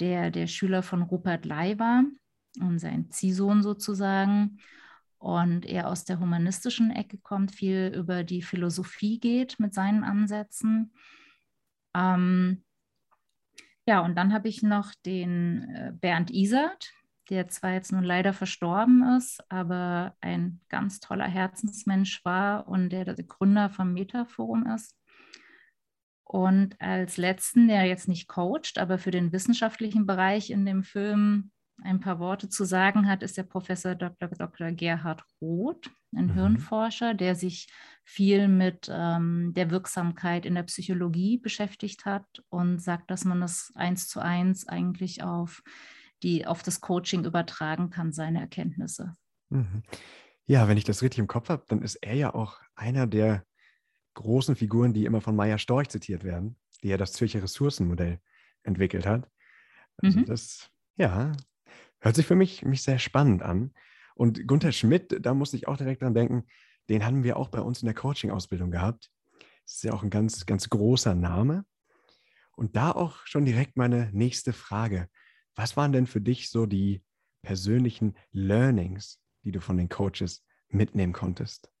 der 0.00 0.30
der 0.30 0.46
Schüler 0.46 0.82
von 0.82 1.02
Rupert 1.02 1.44
Lai 1.44 1.78
war 1.78 2.04
und 2.60 2.78
sein 2.78 3.10
Ziehsohn 3.10 3.62
sozusagen. 3.62 4.58
Und 5.18 5.66
er 5.66 5.88
aus 5.88 6.04
der 6.04 6.18
humanistischen 6.18 6.90
Ecke 6.90 7.16
kommt, 7.16 7.52
viel 7.52 7.92
über 7.94 8.24
die 8.24 8.42
Philosophie 8.42 9.20
geht 9.20 9.60
mit 9.60 9.72
seinen 9.72 10.02
Ansätzen. 10.02 10.92
Ähm, 11.94 12.64
ja, 13.86 14.00
und 14.00 14.16
dann 14.16 14.32
habe 14.32 14.48
ich 14.48 14.62
noch 14.62 14.92
den 15.06 15.62
äh, 15.70 15.92
Bernd 15.94 16.30
Isert, 16.30 16.92
der 17.30 17.48
zwar 17.48 17.72
jetzt 17.72 17.92
nun 17.92 18.04
leider 18.04 18.32
verstorben 18.32 19.16
ist, 19.16 19.40
aber 19.48 20.16
ein 20.20 20.60
ganz 20.68 21.00
toller 21.00 21.26
Herzensmensch 21.26 22.24
war 22.24 22.68
und 22.68 22.90
der 22.90 23.04
der 23.04 23.24
Gründer 23.24 23.70
vom 23.70 23.92
Metaforum 23.92 24.66
ist. 24.66 24.96
Und 26.24 26.80
als 26.80 27.16
letzten, 27.16 27.68
der 27.68 27.84
jetzt 27.84 28.08
nicht 28.08 28.28
coacht, 28.28 28.78
aber 28.78 28.98
für 28.98 29.10
den 29.10 29.32
wissenschaftlichen 29.32 30.06
Bereich 30.06 30.50
in 30.50 30.64
dem 30.64 30.82
Film 30.82 31.50
ein 31.82 32.00
paar 32.00 32.18
Worte 32.18 32.48
zu 32.48 32.64
sagen 32.64 33.08
hat, 33.08 33.22
ist 33.22 33.36
der 33.36 33.42
Professor 33.42 33.94
Dr. 33.94 34.28
Dr. 34.28 34.70
Gerhard 34.72 35.24
Roth, 35.40 35.90
ein 36.14 36.26
mhm. 36.26 36.34
Hirnforscher, 36.34 37.14
der 37.14 37.34
sich 37.34 37.68
viel 38.04 38.48
mit 38.48 38.88
ähm, 38.90 39.52
der 39.54 39.70
Wirksamkeit 39.70 40.46
in 40.46 40.54
der 40.54 40.62
Psychologie 40.64 41.38
beschäftigt 41.38 42.04
hat 42.04 42.26
und 42.50 42.80
sagt, 42.80 43.10
dass 43.10 43.24
man 43.24 43.40
das 43.40 43.72
eins 43.74 44.08
zu 44.08 44.20
eins 44.20 44.68
eigentlich 44.68 45.22
auf, 45.22 45.62
die, 46.22 46.46
auf 46.46 46.62
das 46.62 46.80
Coaching 46.80 47.24
übertragen 47.24 47.90
kann, 47.90 48.12
seine 48.12 48.40
Erkenntnisse. 48.40 49.14
Mhm. 49.50 49.82
Ja, 50.46 50.68
wenn 50.68 50.76
ich 50.78 50.84
das 50.84 51.02
richtig 51.02 51.20
im 51.20 51.28
Kopf 51.28 51.48
habe, 51.48 51.64
dann 51.68 51.82
ist 51.82 51.96
er 51.96 52.14
ja 52.14 52.34
auch 52.34 52.60
einer 52.74 53.06
der 53.06 53.44
großen 54.14 54.56
Figuren, 54.56 54.92
die 54.92 55.04
immer 55.04 55.20
von 55.20 55.36
Meyer 55.36 55.58
Storch 55.58 55.88
zitiert 55.88 56.24
werden, 56.24 56.56
die 56.82 56.88
ja 56.88 56.96
das 56.96 57.12
Zürcher 57.12 57.42
Ressourcenmodell 57.42 58.20
entwickelt 58.62 59.06
hat. 59.06 59.28
Also 59.98 60.20
mhm. 60.20 60.26
das, 60.26 60.70
ja, 60.96 61.32
Hört 62.02 62.16
sich 62.16 62.26
für 62.26 62.34
mich, 62.34 62.64
mich 62.64 62.82
sehr 62.82 62.98
spannend 62.98 63.42
an. 63.42 63.72
Und 64.16 64.48
Gunther 64.48 64.72
Schmidt, 64.72 65.24
da 65.24 65.34
musste 65.34 65.56
ich 65.56 65.68
auch 65.68 65.76
direkt 65.76 66.02
dran 66.02 66.14
denken, 66.14 66.44
den 66.88 67.06
haben 67.06 67.22
wir 67.22 67.36
auch 67.36 67.48
bei 67.48 67.60
uns 67.60 67.80
in 67.80 67.86
der 67.86 67.94
Coaching-Ausbildung 67.94 68.72
gehabt. 68.72 69.08
Das 69.64 69.76
ist 69.76 69.84
ja 69.84 69.92
auch 69.92 70.02
ein 70.02 70.10
ganz, 70.10 70.44
ganz 70.44 70.68
großer 70.68 71.14
Name. 71.14 71.64
Und 72.56 72.74
da 72.74 72.90
auch 72.90 73.24
schon 73.24 73.44
direkt 73.44 73.76
meine 73.76 74.10
nächste 74.12 74.52
Frage. 74.52 75.08
Was 75.54 75.76
waren 75.76 75.92
denn 75.92 76.08
für 76.08 76.20
dich 76.20 76.50
so 76.50 76.66
die 76.66 77.04
persönlichen 77.42 78.16
Learnings, 78.32 79.20
die 79.44 79.52
du 79.52 79.60
von 79.60 79.76
den 79.76 79.88
Coaches 79.88 80.44
mitnehmen 80.68 81.12
konntest? 81.12 81.71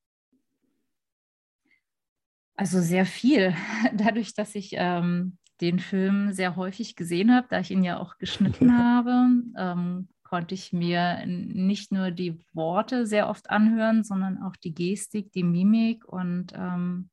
Also 2.62 2.80
sehr 2.80 3.06
viel. 3.06 3.56
Dadurch, 3.92 4.34
dass 4.34 4.54
ich 4.54 4.74
ähm, 4.74 5.36
den 5.60 5.80
Film 5.80 6.32
sehr 6.32 6.54
häufig 6.54 6.94
gesehen 6.94 7.34
habe, 7.34 7.48
da 7.50 7.58
ich 7.58 7.72
ihn 7.72 7.82
ja 7.82 7.98
auch 7.98 8.18
geschnitten 8.18 8.78
habe, 8.78 9.30
ähm, 9.58 10.08
konnte 10.22 10.54
ich 10.54 10.72
mir 10.72 11.26
nicht 11.26 11.90
nur 11.90 12.12
die 12.12 12.38
Worte 12.52 13.04
sehr 13.04 13.28
oft 13.28 13.50
anhören, 13.50 14.04
sondern 14.04 14.40
auch 14.44 14.54
die 14.54 14.72
Gestik, 14.74 15.32
die 15.32 15.42
Mimik 15.42 16.04
und 16.04 16.52
ähm, 16.54 17.10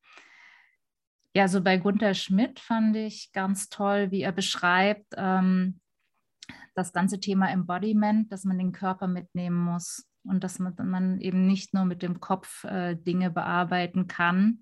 ja, 1.36 1.48
so 1.48 1.64
bei 1.64 1.78
Gunther 1.78 2.14
Schmidt 2.14 2.60
fand 2.60 2.96
ich 2.96 3.32
ganz 3.34 3.70
toll, 3.70 4.12
wie 4.12 4.22
er 4.22 4.32
beschreibt 4.32 5.16
ähm, 5.18 5.80
das 6.76 6.94
ganze 6.94 7.20
Thema 7.20 7.50
Embodiment, 7.50 8.32
dass 8.32 8.44
man 8.44 8.60
den 8.60 8.72
Körper 8.72 9.08
mitnehmen 9.08 9.58
muss 9.58 10.08
und 10.22 10.44
dass 10.44 10.60
man, 10.60 10.76
man 10.84 11.20
eben 11.20 11.48
nicht 11.48 11.74
nur 11.74 11.86
mit 11.86 12.04
dem 12.04 12.20
Kopf 12.20 12.66
äh, 12.66 12.96
Dinge 12.96 13.32
bearbeiten 13.32 14.06
kann, 14.06 14.60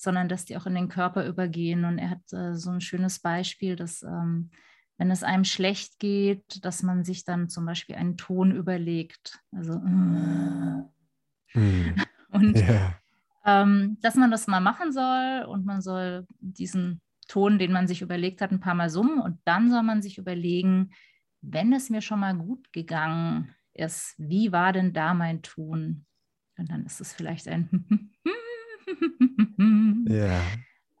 sondern 0.00 0.30
dass 0.30 0.46
die 0.46 0.56
auch 0.56 0.64
in 0.64 0.74
den 0.74 0.88
Körper 0.88 1.26
übergehen. 1.26 1.84
Und 1.84 1.98
er 1.98 2.10
hat 2.10 2.32
äh, 2.32 2.54
so 2.54 2.70
ein 2.70 2.80
schönes 2.80 3.18
Beispiel, 3.18 3.76
dass 3.76 4.02
ähm, 4.02 4.50
wenn 4.96 5.10
es 5.10 5.22
einem 5.22 5.44
schlecht 5.44 5.98
geht, 5.98 6.64
dass 6.64 6.82
man 6.82 7.04
sich 7.04 7.24
dann 7.24 7.50
zum 7.50 7.66
Beispiel 7.66 7.96
einen 7.96 8.16
Ton 8.16 8.50
überlegt. 8.50 9.38
Also 9.52 9.78
mm. 9.78 10.90
und 12.32 12.56
yeah. 12.56 12.94
ähm, 13.44 13.98
dass 14.00 14.14
man 14.14 14.30
das 14.30 14.46
mal 14.46 14.60
machen 14.60 14.90
soll 14.90 15.44
und 15.46 15.66
man 15.66 15.82
soll 15.82 16.26
diesen 16.40 17.02
Ton, 17.28 17.58
den 17.58 17.70
man 17.70 17.86
sich 17.86 18.00
überlegt 18.00 18.40
hat, 18.40 18.52
ein 18.52 18.60
paar 18.60 18.74
Mal 18.74 18.88
summen 18.88 19.20
und 19.20 19.38
dann 19.44 19.70
soll 19.70 19.82
man 19.82 20.00
sich 20.00 20.16
überlegen, 20.16 20.92
wenn 21.42 21.74
es 21.74 21.90
mir 21.90 22.00
schon 22.00 22.20
mal 22.20 22.36
gut 22.36 22.72
gegangen 22.72 23.54
ist, 23.74 24.14
wie 24.16 24.50
war 24.50 24.72
denn 24.72 24.94
da 24.94 25.12
mein 25.12 25.42
Ton? 25.42 26.06
Und 26.56 26.70
dann 26.70 26.86
ist 26.86 27.00
es 27.00 27.12
vielleicht 27.12 27.48
ein 27.48 27.68
Ja. 30.08 30.40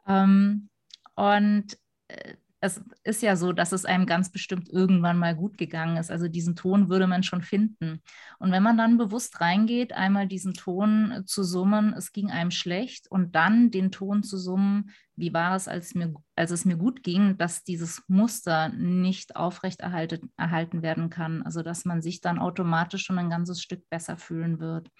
Ähm, 0.06 0.68
und 1.16 1.76
äh, 2.08 2.34
es 2.62 2.82
ist 3.04 3.22
ja 3.22 3.36
so, 3.36 3.52
dass 3.52 3.72
es 3.72 3.86
einem 3.86 4.04
ganz 4.04 4.30
bestimmt 4.30 4.68
irgendwann 4.68 5.18
mal 5.18 5.34
gut 5.34 5.56
gegangen 5.56 5.96
ist. 5.96 6.10
Also 6.10 6.28
diesen 6.28 6.56
Ton 6.56 6.90
würde 6.90 7.06
man 7.06 7.22
schon 7.22 7.40
finden. 7.40 8.02
Und 8.38 8.52
wenn 8.52 8.62
man 8.62 8.76
dann 8.76 8.98
bewusst 8.98 9.40
reingeht, 9.40 9.94
einmal 9.94 10.28
diesen 10.28 10.52
Ton 10.52 11.22
zu 11.24 11.42
summen, 11.42 11.94
es 11.94 12.12
ging 12.12 12.30
einem 12.30 12.50
schlecht 12.50 13.10
und 13.10 13.34
dann 13.34 13.70
den 13.70 13.90
Ton 13.90 14.22
zu 14.22 14.36
summen, 14.36 14.90
wie 15.16 15.32
war 15.32 15.56
es, 15.56 15.68
als, 15.68 15.94
mir, 15.94 16.12
als 16.36 16.50
es 16.50 16.66
mir 16.66 16.76
gut 16.76 17.02
ging, 17.02 17.38
dass 17.38 17.64
dieses 17.64 18.02
Muster 18.08 18.68
nicht 18.68 19.36
aufrechterhalten 19.36 20.30
erhalten 20.36 20.82
werden 20.82 21.08
kann. 21.08 21.42
Also 21.42 21.62
dass 21.62 21.86
man 21.86 22.02
sich 22.02 22.20
dann 22.20 22.38
automatisch 22.38 23.04
schon 23.04 23.18
ein 23.18 23.30
ganzes 23.30 23.62
Stück 23.62 23.88
besser 23.88 24.18
fühlen 24.18 24.60
wird. 24.60 24.90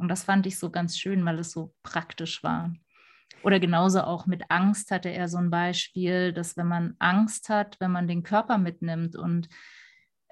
Und 0.00 0.08
das 0.08 0.24
fand 0.24 0.46
ich 0.46 0.58
so 0.58 0.70
ganz 0.70 0.98
schön, 0.98 1.24
weil 1.24 1.38
es 1.38 1.52
so 1.52 1.74
praktisch 1.82 2.42
war. 2.42 2.72
Oder 3.42 3.60
genauso 3.60 4.02
auch 4.02 4.26
mit 4.26 4.44
Angst 4.48 4.90
hatte 4.90 5.10
er 5.10 5.28
so 5.28 5.38
ein 5.38 5.50
Beispiel, 5.50 6.32
dass 6.32 6.56
wenn 6.56 6.66
man 6.66 6.94
Angst 6.98 7.48
hat, 7.48 7.76
wenn 7.80 7.90
man 7.90 8.08
den 8.08 8.22
Körper 8.22 8.58
mitnimmt 8.58 9.16
und 9.16 9.48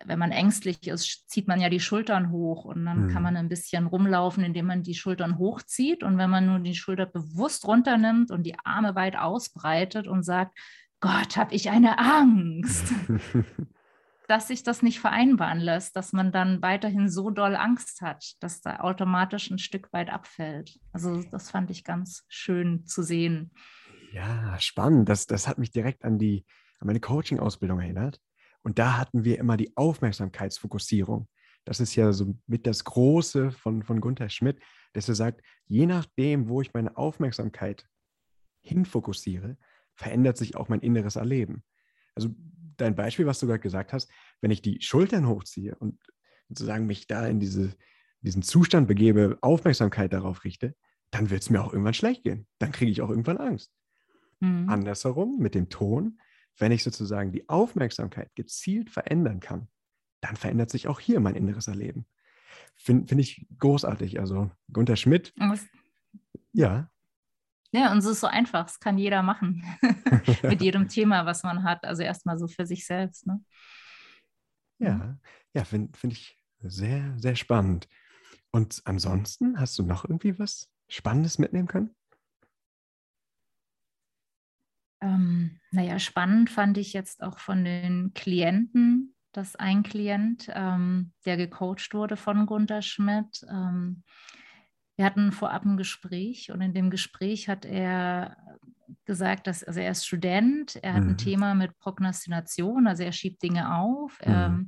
wenn 0.04 0.18
man 0.18 0.30
ängstlich 0.30 0.86
ist, 0.86 1.28
zieht 1.28 1.48
man 1.48 1.60
ja 1.60 1.68
die 1.68 1.80
Schultern 1.80 2.30
hoch 2.30 2.64
und 2.64 2.84
dann 2.84 3.06
mhm. 3.06 3.08
kann 3.08 3.22
man 3.22 3.36
ein 3.36 3.48
bisschen 3.48 3.86
rumlaufen, 3.86 4.44
indem 4.44 4.66
man 4.66 4.82
die 4.82 4.94
Schultern 4.94 5.38
hochzieht. 5.38 6.02
Und 6.02 6.18
wenn 6.18 6.30
man 6.30 6.46
nur 6.46 6.60
die 6.60 6.74
Schulter 6.74 7.06
bewusst 7.06 7.66
runternimmt 7.66 8.30
und 8.30 8.44
die 8.44 8.58
Arme 8.64 8.94
weit 8.94 9.16
ausbreitet 9.16 10.06
und 10.06 10.22
sagt, 10.22 10.56
Gott, 11.00 11.36
habe 11.36 11.54
ich 11.54 11.70
eine 11.70 11.98
Angst, 11.98 12.92
dass 14.28 14.48
sich 14.48 14.62
das 14.62 14.82
nicht 14.82 15.00
vereinbaren 15.00 15.58
lässt, 15.58 15.96
dass 15.96 16.12
man 16.12 16.30
dann 16.30 16.60
weiterhin 16.60 17.08
so 17.08 17.30
doll 17.30 17.56
Angst 17.56 18.02
hat, 18.02 18.34
dass 18.40 18.60
da 18.60 18.80
automatisch 18.80 19.50
ein 19.50 19.58
Stück 19.58 19.90
weit 19.92 20.10
abfällt. 20.10 20.78
Also 20.92 21.22
das 21.22 21.50
fand 21.50 21.70
ich 21.70 21.82
ganz 21.82 22.24
schön 22.28 22.84
zu 22.84 23.02
sehen. 23.02 23.50
Ja, 24.12 24.58
spannend. 24.60 25.08
Das, 25.08 25.26
das 25.26 25.48
hat 25.48 25.58
mich 25.58 25.70
direkt 25.70 26.04
an, 26.04 26.18
die, 26.18 26.44
an 26.78 26.86
meine 26.86 27.00
Coaching-Ausbildung 27.00 27.80
erinnert. 27.80 28.20
Und 28.62 28.78
da 28.78 28.98
hatten 28.98 29.24
wir 29.24 29.38
immer 29.38 29.56
die 29.56 29.74
Aufmerksamkeitsfokussierung. 29.76 31.26
Das 31.64 31.80
ist 31.80 31.94
ja 31.94 32.12
so 32.12 32.34
mit 32.46 32.66
das 32.66 32.84
Große 32.84 33.50
von, 33.50 33.82
von 33.82 34.00
Gunther 34.00 34.28
Schmidt, 34.28 34.60
dass 34.92 35.08
er 35.08 35.14
sagt, 35.14 35.42
je 35.66 35.86
nachdem, 35.86 36.48
wo 36.48 36.60
ich 36.60 36.74
meine 36.74 36.96
Aufmerksamkeit 36.98 37.86
hinfokussiere, 38.60 39.56
verändert 39.94 40.36
sich 40.36 40.54
auch 40.54 40.68
mein 40.68 40.80
inneres 40.80 41.16
Erleben. 41.16 41.62
Also 42.14 42.34
dein 42.80 42.94
Beispiel, 42.94 43.26
was 43.26 43.38
du 43.40 43.46
gerade 43.46 43.60
gesagt 43.60 43.92
hast, 43.92 44.10
wenn 44.40 44.50
ich 44.50 44.62
die 44.62 44.80
Schultern 44.80 45.28
hochziehe 45.28 45.74
und 45.76 45.98
sozusagen 46.48 46.86
mich 46.86 47.06
da 47.06 47.26
in 47.26 47.40
diese, 47.40 47.74
diesen 48.20 48.42
Zustand 48.42 48.88
begebe, 48.88 49.38
Aufmerksamkeit 49.42 50.12
darauf 50.12 50.44
richte, 50.44 50.74
dann 51.10 51.30
wird 51.30 51.42
es 51.42 51.50
mir 51.50 51.62
auch 51.62 51.72
irgendwann 51.72 51.94
schlecht 51.94 52.24
gehen. 52.24 52.46
Dann 52.58 52.72
kriege 52.72 52.90
ich 52.90 53.02
auch 53.02 53.10
irgendwann 53.10 53.38
Angst. 53.38 53.72
Mhm. 54.40 54.68
Andersherum, 54.68 55.38
mit 55.38 55.54
dem 55.54 55.68
Ton, 55.68 56.20
wenn 56.58 56.72
ich 56.72 56.82
sozusagen 56.82 57.32
die 57.32 57.48
Aufmerksamkeit 57.48 58.34
gezielt 58.34 58.90
verändern 58.90 59.40
kann, 59.40 59.68
dann 60.20 60.36
verändert 60.36 60.70
sich 60.70 60.88
auch 60.88 61.00
hier 61.00 61.20
mein 61.20 61.34
inneres 61.34 61.68
Erleben. 61.68 62.06
Finde 62.76 63.06
find 63.06 63.20
ich 63.20 63.46
großartig. 63.58 64.18
Also 64.20 64.50
Gunther 64.72 64.96
Schmidt. 64.96 65.32
Ja. 66.52 66.90
Ja, 67.72 67.92
und 67.92 67.98
es 67.98 68.06
ist 68.06 68.20
so 68.20 68.26
einfach, 68.26 68.66
es 68.66 68.80
kann 68.80 68.96
jeder 68.96 69.22
machen 69.22 69.62
mit 70.42 70.62
jedem 70.62 70.88
Thema, 70.88 71.26
was 71.26 71.42
man 71.42 71.64
hat. 71.64 71.84
Also 71.84 72.02
erstmal 72.02 72.38
so 72.38 72.48
für 72.48 72.66
sich 72.66 72.86
selbst. 72.86 73.26
Ne? 73.26 73.44
Ja, 74.78 75.18
ja, 75.54 75.64
finde 75.64 75.96
find 75.96 76.12
ich 76.14 76.38
sehr, 76.60 77.14
sehr 77.18 77.36
spannend. 77.36 77.88
Und 78.50 78.80
ansonsten, 78.84 79.60
hast 79.60 79.78
du 79.78 79.82
noch 79.82 80.04
irgendwie 80.04 80.38
was 80.38 80.70
Spannendes 80.88 81.38
mitnehmen 81.38 81.68
können? 81.68 81.94
Ähm, 85.00 85.60
naja, 85.70 85.98
spannend 85.98 86.50
fand 86.50 86.78
ich 86.78 86.92
jetzt 86.92 87.22
auch 87.22 87.38
von 87.38 87.64
den 87.64 88.12
Klienten, 88.14 89.14
dass 89.32 89.54
ein 89.54 89.82
Klient, 89.82 90.48
ähm, 90.52 91.12
der 91.24 91.36
gecoacht 91.36 91.92
wurde 91.94 92.16
von 92.16 92.46
Gunter 92.46 92.82
Schmidt, 92.82 93.44
ähm, 93.48 94.02
wir 94.98 95.04
hatten 95.04 95.30
vorab 95.30 95.64
ein 95.64 95.76
Gespräch 95.76 96.50
und 96.50 96.60
in 96.60 96.74
dem 96.74 96.90
Gespräch 96.90 97.48
hat 97.48 97.64
er 97.64 98.36
gesagt, 99.04 99.46
dass 99.46 99.62
also 99.62 99.78
er 99.78 99.92
ist 99.92 100.04
Student, 100.04 100.74
er 100.82 100.94
hat 100.94 101.04
mhm. 101.04 101.10
ein 101.10 101.16
Thema 101.18 101.54
mit 101.54 101.78
Prognostination, 101.78 102.88
also 102.88 103.04
er 103.04 103.12
schiebt 103.12 103.40
Dinge 103.40 103.76
auf. 103.76 104.18
Mhm. 104.26 104.32
Er 104.32 104.64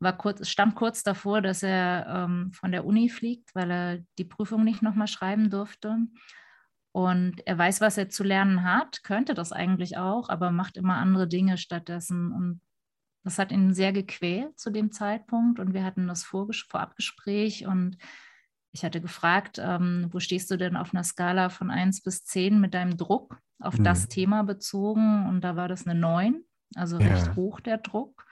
war 0.00 0.16
kurz, 0.16 0.48
stand 0.48 0.76
kurz 0.76 1.02
davor, 1.02 1.42
dass 1.42 1.62
er 1.62 2.06
ähm, 2.08 2.52
von 2.54 2.72
der 2.72 2.86
Uni 2.86 3.10
fliegt, 3.10 3.54
weil 3.54 3.70
er 3.70 3.98
die 4.16 4.24
Prüfung 4.24 4.64
nicht 4.64 4.80
nochmal 4.80 5.08
schreiben 5.08 5.50
durfte. 5.50 5.98
Und 6.92 7.46
er 7.46 7.58
weiß, 7.58 7.82
was 7.82 7.98
er 7.98 8.08
zu 8.08 8.24
lernen 8.24 8.64
hat, 8.64 9.02
könnte 9.02 9.34
das 9.34 9.52
eigentlich 9.52 9.98
auch, 9.98 10.30
aber 10.30 10.50
macht 10.50 10.78
immer 10.78 10.96
andere 10.96 11.28
Dinge 11.28 11.58
stattdessen. 11.58 12.32
Und 12.32 12.62
das 13.24 13.38
hat 13.38 13.52
ihn 13.52 13.74
sehr 13.74 13.92
gequält 13.92 14.58
zu 14.58 14.70
dem 14.70 14.90
Zeitpunkt. 14.90 15.60
Und 15.60 15.74
wir 15.74 15.84
hatten 15.84 16.08
das 16.08 16.24
Vorabgespräch 16.24 17.66
und 17.66 17.98
ich 18.76 18.84
hatte 18.84 19.00
gefragt, 19.00 19.58
ähm, 19.58 20.08
wo 20.10 20.20
stehst 20.20 20.50
du 20.50 20.58
denn 20.58 20.76
auf 20.76 20.92
einer 20.92 21.02
Skala 21.02 21.48
von 21.48 21.70
1 21.70 22.02
bis 22.02 22.26
10 22.26 22.60
mit 22.60 22.74
deinem 22.74 22.98
Druck 22.98 23.40
auf 23.58 23.78
mhm. 23.78 23.84
das 23.84 24.08
Thema 24.08 24.42
bezogen? 24.42 25.26
Und 25.26 25.40
da 25.40 25.56
war 25.56 25.66
das 25.66 25.86
eine 25.86 25.98
9, 25.98 26.42
also 26.74 26.98
ja. 26.98 27.06
recht 27.06 27.34
hoch 27.36 27.60
der 27.60 27.78
Druck. 27.78 28.26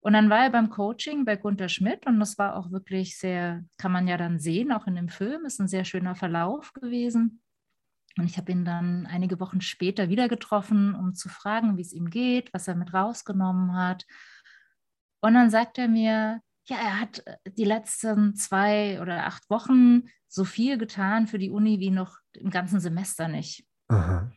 Und 0.00 0.14
dann 0.14 0.28
war 0.28 0.42
er 0.42 0.50
beim 0.50 0.70
Coaching 0.70 1.24
bei 1.24 1.36
Gunter 1.36 1.68
Schmidt 1.68 2.04
und 2.04 2.18
das 2.18 2.36
war 2.36 2.56
auch 2.56 2.72
wirklich 2.72 3.16
sehr, 3.16 3.64
kann 3.76 3.92
man 3.92 4.08
ja 4.08 4.16
dann 4.16 4.40
sehen, 4.40 4.72
auch 4.72 4.88
in 4.88 4.96
dem 4.96 5.08
Film, 5.08 5.44
ist 5.44 5.60
ein 5.60 5.68
sehr 5.68 5.84
schöner 5.84 6.16
Verlauf 6.16 6.72
gewesen. 6.72 7.40
Und 8.18 8.24
ich 8.24 8.36
habe 8.36 8.50
ihn 8.50 8.64
dann 8.64 9.06
einige 9.06 9.38
Wochen 9.38 9.60
später 9.60 10.08
wieder 10.08 10.28
getroffen, 10.28 10.96
um 10.96 11.14
zu 11.14 11.28
fragen, 11.28 11.76
wie 11.76 11.82
es 11.82 11.92
ihm 11.92 12.10
geht, 12.10 12.52
was 12.52 12.66
er 12.66 12.74
mit 12.74 12.92
rausgenommen 12.92 13.76
hat. 13.76 14.04
Und 15.20 15.34
dann 15.34 15.48
sagt 15.48 15.78
er 15.78 15.86
mir, 15.86 16.40
ja, 16.66 16.76
er 16.76 17.00
hat 17.00 17.26
äh, 17.26 17.36
die 17.56 17.64
letzten 17.64 18.34
zwei 18.34 19.00
oder 19.00 19.26
acht 19.26 19.48
Wochen 19.50 20.08
so 20.28 20.44
viel 20.44 20.78
getan 20.78 21.26
für 21.26 21.38
die 21.38 21.50
Uni 21.50 21.78
wie 21.78 21.90
noch 21.90 22.18
im 22.32 22.50
ganzen 22.50 22.80
Semester 22.80 23.28
nicht. 23.28 23.64
Aha. 23.88 24.30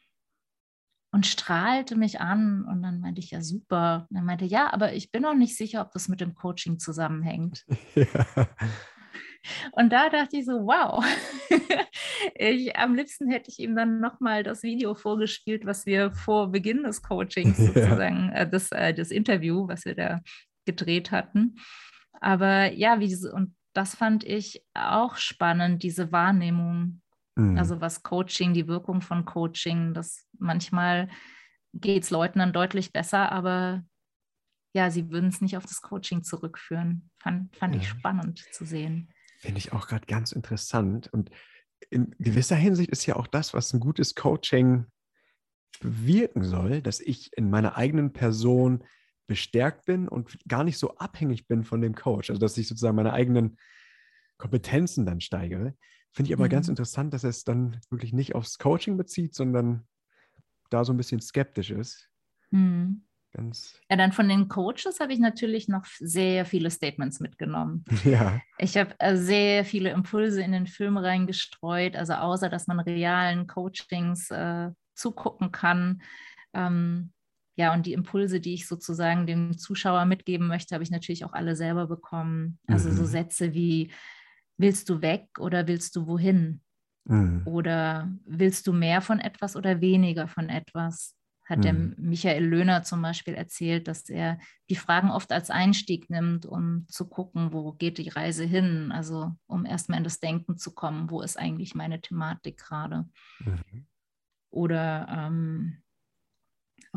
Und 1.12 1.25
strahlte 1.25 1.96
mich 1.96 2.19
an 2.19 2.65
und 2.65 2.84
dann 2.84 3.00
meinte 3.00 3.19
ich, 3.19 3.31
ja, 3.31 3.41
super. 3.41 4.05
Und 4.10 4.17
er 4.17 4.22
meinte, 4.22 4.46
ja, 4.46 4.72
aber 4.72 4.93
ich 4.93 5.10
bin 5.10 5.24
noch 5.24 5.34
nicht 5.34 5.57
sicher, 5.57 5.81
ob 5.81 5.91
das 5.91 6.10
mit 6.10 6.22
dem 6.22 6.36
Coaching 6.36 6.79
zusammenhängt. 6.79 7.65
Ja. 7.96 8.48
Und 9.72 9.91
da 9.91 10.10
dachte 10.10 10.38
ich 10.38 10.46
so, 10.46 10.65
wow. 10.65 11.05
ich, 12.36 12.75
am 12.75 12.96
liebsten 12.96 13.29
hätte 13.29 13.50
ich 13.50 13.60
ihm 13.60 13.75
dann 13.75 14.00
nochmal 14.00 14.43
das 14.43 14.63
Video 14.63 14.93
vorgespielt, 14.96 15.65
was 15.65 15.86
wir 15.86 16.12
vor 16.12 16.51
Beginn 16.51 16.84
des 16.84 17.01
Coachings 17.01 17.57
sozusagen, 17.67 18.31
ja. 18.34 18.41
äh, 18.41 18.50
das, 18.50 18.72
äh, 18.72 18.93
das 18.93 19.12
Interview, 19.12 19.67
was 19.67 19.86
wir 19.86 19.96
da 19.96 20.19
gedreht 20.65 21.12
hatten. 21.12 21.55
Aber 22.22 22.72
ja, 22.72 23.00
wie 23.00 23.08
diese, 23.08 23.32
und 23.32 23.56
das 23.74 23.96
fand 23.96 24.24
ich 24.24 24.64
auch 24.74 25.16
spannend, 25.18 25.84
diese 25.84 26.12
Wahrnehmung. 26.12 27.02
Mhm. 27.36 27.58
Also 27.58 27.82
was 27.82 28.04
Coaching, 28.04 28.54
die 28.54 28.68
Wirkung 28.68 29.02
von 29.02 29.26
Coaching, 29.26 29.94
das 29.94 30.26
manchmal 30.40 31.10
geht 31.74 32.04
es 32.04 32.10
Leuten 32.10 32.40
dann 32.40 32.54
deutlich 32.54 32.92
besser, 32.92 33.32
aber 33.32 33.84
ja, 34.74 34.90
sie 34.90 35.10
würden 35.10 35.30
es 35.30 35.42
nicht 35.42 35.58
auf 35.58 35.66
das 35.66 35.82
Coaching 35.82 36.24
zurückführen. 36.24 37.10
Fand, 37.20 37.56
fand 37.56 37.76
ja. 37.76 37.82
ich 37.82 37.88
spannend 37.88 38.44
zu 38.52 38.66
sehen. 38.66 39.14
Finde 39.40 39.60
ich 39.60 39.74
auch 39.74 39.88
gerade 39.88 40.06
ganz 40.06 40.32
interessant. 40.32 41.12
Und 41.12 41.30
in 41.90 42.16
gewisser 42.20 42.56
Hinsicht 42.56 42.90
ist 42.90 43.06
ja 43.06 43.16
auch 43.16 43.28
das, 43.28 43.54
was 43.54 43.74
ein 43.74 43.80
gutes 43.80 44.16
Coaching 44.16 44.86
bewirken 45.80 46.44
soll, 46.44 46.82
dass 46.82 47.00
ich 47.00 47.32
in 47.38 47.50
meiner 47.50 47.78
eigenen 47.78 48.14
Person 48.14 48.84
bestärkt 49.27 49.86
bin 49.86 50.07
und 50.07 50.38
gar 50.48 50.63
nicht 50.63 50.77
so 50.77 50.96
abhängig 50.96 51.48
bin 51.48 51.63
von 51.63 51.81
dem 51.81 51.96
Coach. 51.96 52.29
Also 52.29 52.40
dass 52.40 52.57
ich 52.57 52.68
sozusagen 52.68 52.96
meine 52.96 53.13
eigenen 53.13 53.57
Kompetenzen 54.37 55.05
dann 55.05 55.22
steigere. 55.22 55.75
Finde 56.11 56.29
ich 56.29 56.33
aber 56.33 56.46
mhm. 56.46 56.51
ganz 56.51 56.68
interessant, 56.68 57.13
dass 57.13 57.24
er 57.24 57.29
es 57.29 57.44
dann 57.44 57.79
wirklich 57.90 58.13
nicht 58.13 58.35
aufs 58.35 58.57
Coaching 58.57 58.98
bezieht, 58.98 59.35
sondern 59.35 59.85
da 60.70 60.83
so 60.83 60.94
ein 60.94 60.98
bisschen 60.98 61.22
skeptisch 61.22 61.72
ist. 61.72 62.09
Mhm. 62.51 63.03
Ganz 63.33 63.79
ja, 63.90 63.98
dann 63.98 64.13
von 64.13 64.29
den 64.29 64.48
Coaches 64.48 65.00
habe 65.00 65.11
ich 65.11 65.20
natürlich 65.20 65.68
noch 65.68 65.85
sehr 65.85 66.46
viele 66.46 66.72
Statements 66.72 67.20
mitgenommen. 67.20 67.83
Ja. 68.05 68.42
Ich 68.57 68.77
habe 68.77 68.96
äh, 69.00 69.18
sehr 69.18 69.66
viele 69.66 69.92
Impulse 69.92 70.42
in 70.42 70.53
den 70.53 70.66
Film 70.66 70.98
reingestreut, 70.98 71.96
also 71.96 72.13
außer 72.13 72.50
dass 72.50 72.68
man 72.68 72.79
realen 72.79 73.46
Coachings 73.46 74.31
äh, 74.31 74.70
zugucken 74.96 75.51
kann, 75.51 76.01
ähm, 76.53 77.11
ja, 77.57 77.74
und 77.74 77.87
die 77.87 77.93
Impulse, 77.93 78.39
die 78.39 78.53
ich 78.53 78.67
sozusagen 78.67 79.25
dem 79.25 79.57
Zuschauer 79.57 80.05
mitgeben 80.05 80.48
möchte, 80.48 80.75
habe 80.75 80.83
ich 80.83 80.91
natürlich 80.91 81.25
auch 81.25 81.33
alle 81.33 81.55
selber 81.55 81.87
bekommen. 81.87 82.59
Also 82.67 82.89
mhm. 82.89 82.93
so 82.93 83.05
Sätze 83.05 83.55
wie, 83.55 83.91
willst 84.57 84.89
du 84.89 85.01
weg 85.01 85.27
oder 85.39 85.67
willst 85.67 85.96
du 85.96 86.05
wohin? 86.05 86.61
Mhm. 87.05 87.41
Oder 87.46 88.11
willst 88.25 88.67
du 88.67 88.74
mehr 88.74 89.01
von 89.01 89.20
etwas 89.20 89.55
oder 89.55 89.81
weniger 89.81 90.27
von 90.27 90.50
etwas? 90.50 91.15
Hat 91.46 91.59
mhm. 91.59 91.61
der 91.63 91.74
Michael 91.74 92.46
Löhner 92.46 92.83
zum 92.83 93.01
Beispiel 93.01 93.33
erzählt, 93.33 93.87
dass 93.87 94.07
er 94.07 94.37
die 94.70 94.75
Fragen 94.75 95.09
oft 95.09 95.31
als 95.31 95.50
Einstieg 95.50 96.11
nimmt, 96.11 96.46
um 96.46 96.85
zu 96.87 97.09
gucken, 97.09 97.53
wo 97.53 97.72
geht 97.72 97.98
die 97.98 98.09
Reise 98.09 98.43
hin? 98.43 98.91
Also 98.91 99.31
um 99.48 99.65
erstmal 99.65 99.98
in 99.98 100.03
das 100.03 100.20
Denken 100.20 100.57
zu 100.57 100.75
kommen, 100.75 101.09
wo 101.09 101.22
ist 101.22 101.39
eigentlich 101.39 101.74
meine 101.74 102.01
Thematik 102.01 102.57
gerade? 102.57 103.09
Mhm. 103.39 103.87
Oder 104.51 105.07
ähm, 105.09 105.81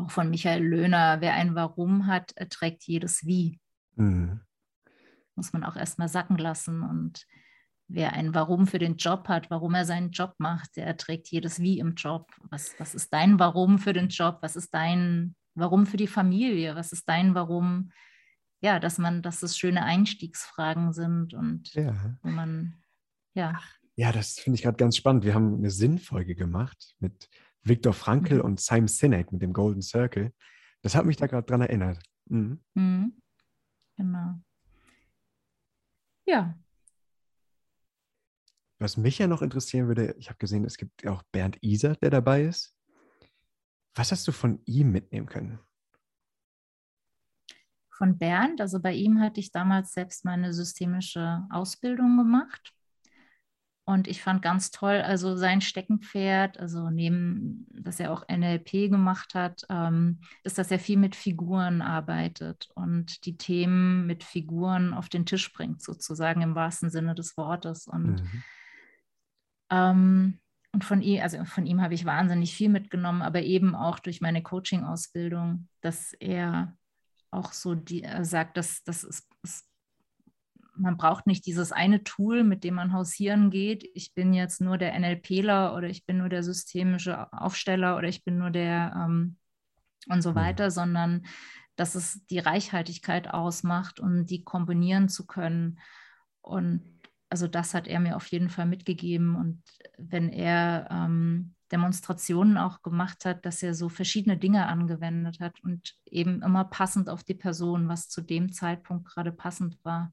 auch 0.01 0.11
von 0.11 0.29
Michael 0.29 0.63
Löhner, 0.63 1.21
wer 1.21 1.33
ein 1.33 1.55
Warum 1.55 2.07
hat, 2.07 2.33
trägt 2.49 2.83
jedes 2.83 3.25
Wie. 3.25 3.59
Mhm. 3.95 4.41
Muss 5.35 5.53
man 5.53 5.63
auch 5.63 5.75
erstmal 5.75 6.07
sacken 6.07 6.37
lassen. 6.37 6.81
Und 6.81 7.25
wer 7.87 8.13
ein 8.13 8.33
Warum 8.33 8.67
für 8.67 8.79
den 8.79 8.97
Job 8.97 9.27
hat, 9.27 9.49
warum 9.49 9.73
er 9.75 9.85
seinen 9.85 10.11
Job 10.11 10.33
macht, 10.37 10.75
der 10.77 10.97
trägt 10.97 11.27
jedes 11.29 11.59
Wie 11.59 11.79
im 11.79 11.95
Job. 11.95 12.31
Was, 12.49 12.73
was 12.79 12.95
ist 12.95 13.13
dein 13.13 13.39
Warum 13.39 13.79
für 13.79 13.93
den 13.93 14.09
Job? 14.09 14.39
Was 14.41 14.55
ist 14.55 14.73
dein 14.73 15.35
Warum 15.53 15.85
für 15.85 15.97
die 15.97 16.07
Familie? 16.07 16.75
Was 16.75 16.91
ist 16.91 17.07
dein 17.07 17.35
Warum? 17.35 17.91
Ja, 18.61 18.79
dass 18.79 18.97
man, 18.97 19.21
dass 19.21 19.43
es 19.43 19.57
schöne 19.57 19.83
Einstiegsfragen 19.83 20.93
sind 20.93 21.33
und 21.33 21.73
ja. 21.73 21.95
wo 22.21 22.29
man, 22.29 22.75
ja. 23.33 23.59
Ja, 23.95 24.11
das 24.11 24.39
finde 24.39 24.55
ich 24.55 24.63
gerade 24.63 24.77
ganz 24.77 24.97
spannend. 24.97 25.25
Wir 25.25 25.33
haben 25.33 25.55
eine 25.55 25.71
Sinnfolge 25.71 26.35
gemacht 26.35 26.95
mit 26.99 27.27
Viktor 27.63 27.93
Frankl 27.93 28.35
mhm. 28.35 28.41
und 28.41 28.59
Simon 28.59 28.87
Sinek 28.87 29.31
mit 29.31 29.41
dem 29.41 29.53
Golden 29.53 29.81
Circle. 29.81 30.33
Das 30.81 30.95
hat 30.95 31.05
mich 31.05 31.17
da 31.17 31.27
gerade 31.27 31.45
dran 31.45 31.61
erinnert. 31.61 31.99
Mhm. 32.25 32.59
Mhm. 32.73 33.21
Genau. 33.97 34.39
Ja. 36.25 36.57
Was 38.79 38.97
mich 38.97 39.19
ja 39.19 39.27
noch 39.27 39.43
interessieren 39.43 39.87
würde, 39.87 40.15
ich 40.17 40.29
habe 40.29 40.39
gesehen, 40.39 40.65
es 40.65 40.77
gibt 40.77 41.05
auch 41.05 41.21
Bernd 41.31 41.57
Iser, 41.61 41.95
der 41.95 42.09
dabei 42.09 42.45
ist. 42.45 42.75
Was 43.93 44.11
hast 44.11 44.27
du 44.27 44.31
von 44.31 44.61
ihm 44.65 44.91
mitnehmen 44.91 45.27
können? 45.27 45.59
Von 47.91 48.17
Bernd, 48.17 48.61
also 48.61 48.79
bei 48.79 48.93
ihm 48.93 49.19
hatte 49.19 49.39
ich 49.39 49.51
damals 49.51 49.93
selbst 49.93 50.25
meine 50.25 50.53
systemische 50.53 51.45
Ausbildung 51.51 52.17
gemacht. 52.17 52.73
Und 53.83 54.07
ich 54.07 54.21
fand 54.21 54.41
ganz 54.41 54.69
toll, 54.69 55.01
also 55.01 55.35
sein 55.35 55.59
Steckenpferd, 55.59 56.59
also 56.59 56.91
neben, 56.91 57.67
dass 57.71 57.99
er 57.99 58.11
auch 58.11 58.27
NLP 58.27 58.89
gemacht 58.89 59.33
hat, 59.33 59.63
ähm, 59.69 60.19
ist, 60.43 60.59
dass 60.59 60.69
er 60.69 60.79
viel 60.79 60.97
mit 60.97 61.15
Figuren 61.15 61.81
arbeitet 61.81 62.69
und 62.75 63.25
die 63.25 63.37
Themen 63.37 64.05
mit 64.05 64.23
Figuren 64.23 64.93
auf 64.93 65.09
den 65.09 65.25
Tisch 65.25 65.51
bringt, 65.51 65.81
sozusagen 65.81 66.41
im 66.41 66.53
wahrsten 66.53 66.91
Sinne 66.91 67.15
des 67.15 67.35
Wortes. 67.37 67.87
Und, 67.87 68.21
mhm. 68.21 68.43
ähm, 69.71 70.39
und 70.73 70.85
von 70.85 71.01
ihm, 71.01 71.21
also 71.23 71.43
von 71.45 71.65
ihm 71.65 71.81
habe 71.81 71.95
ich 71.95 72.05
wahnsinnig 72.05 72.53
viel 72.53 72.69
mitgenommen, 72.69 73.23
aber 73.23 73.41
eben 73.41 73.75
auch 73.75 73.97
durch 73.97 74.21
meine 74.21 74.43
Coaching-Ausbildung, 74.43 75.67
dass 75.81 76.13
er 76.13 76.77
auch 77.31 77.51
so 77.51 77.73
die, 77.73 78.03
er 78.03 78.25
sagt, 78.25 78.57
dass 78.57 78.83
das 78.83 79.03
ist, 79.03 79.27
ist 79.41 79.70
man 80.81 80.97
braucht 80.97 81.27
nicht 81.27 81.45
dieses 81.45 81.71
eine 81.71 82.03
Tool, 82.03 82.43
mit 82.43 82.63
dem 82.63 82.73
man 82.73 82.91
hausieren 82.91 83.51
geht. 83.51 83.87
Ich 83.93 84.13
bin 84.13 84.33
jetzt 84.33 84.61
nur 84.61 84.77
der 84.79 84.97
NLPler 84.99 85.75
oder 85.75 85.87
ich 85.87 86.05
bin 86.05 86.17
nur 86.17 86.29
der 86.29 86.43
systemische 86.43 87.31
Aufsteller 87.31 87.97
oder 87.97 88.07
ich 88.07 88.23
bin 88.23 88.39
nur 88.39 88.49
der 88.49 88.91
ähm, 88.95 89.37
und 90.07 90.23
so 90.23 90.33
weiter, 90.33 90.71
sondern 90.71 91.27
dass 91.75 91.93
es 91.93 92.25
die 92.25 92.39
Reichhaltigkeit 92.39 93.29
ausmacht 93.29 93.99
und 93.99 94.25
die 94.25 94.43
kombinieren 94.43 95.07
zu 95.07 95.27
können. 95.27 95.79
Und 96.41 96.81
also 97.29 97.47
das 97.47 97.75
hat 97.75 97.87
er 97.87 97.99
mir 97.99 98.15
auf 98.15 98.25
jeden 98.27 98.49
Fall 98.49 98.65
mitgegeben. 98.65 99.35
Und 99.35 99.61
wenn 99.99 100.29
er 100.29 100.87
ähm, 100.89 101.53
Demonstrationen 101.71 102.57
auch 102.57 102.81
gemacht 102.81 103.25
hat, 103.25 103.45
dass 103.45 103.61
er 103.61 103.75
so 103.75 103.87
verschiedene 103.87 104.37
Dinge 104.37 104.65
angewendet 104.65 105.39
hat 105.39 105.63
und 105.63 105.95
eben 106.05 106.41
immer 106.41 106.65
passend 106.65 107.07
auf 107.07 107.23
die 107.23 107.35
Person, 107.35 107.87
was 107.87 108.09
zu 108.09 108.21
dem 108.21 108.51
Zeitpunkt 108.51 109.07
gerade 109.07 109.31
passend 109.31 109.77
war 109.85 110.11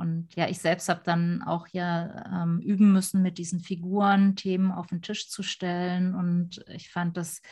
Und 0.00 0.34
ja, 0.34 0.48
ich 0.48 0.58
selbst 0.58 0.88
habe 0.88 1.02
dann 1.04 1.42
auch 1.42 1.68
ja 1.68 2.42
ähm, 2.42 2.58
üben 2.60 2.90
müssen, 2.92 3.20
mit 3.20 3.36
diesen 3.36 3.60
Figuren 3.60 4.34
Themen 4.34 4.72
auf 4.72 4.86
den 4.86 5.02
Tisch 5.02 5.28
zu 5.28 5.42
stellen. 5.42 6.14
Und 6.14 6.64
ich 6.68 6.90
fand 6.90 7.18
das, 7.18 7.42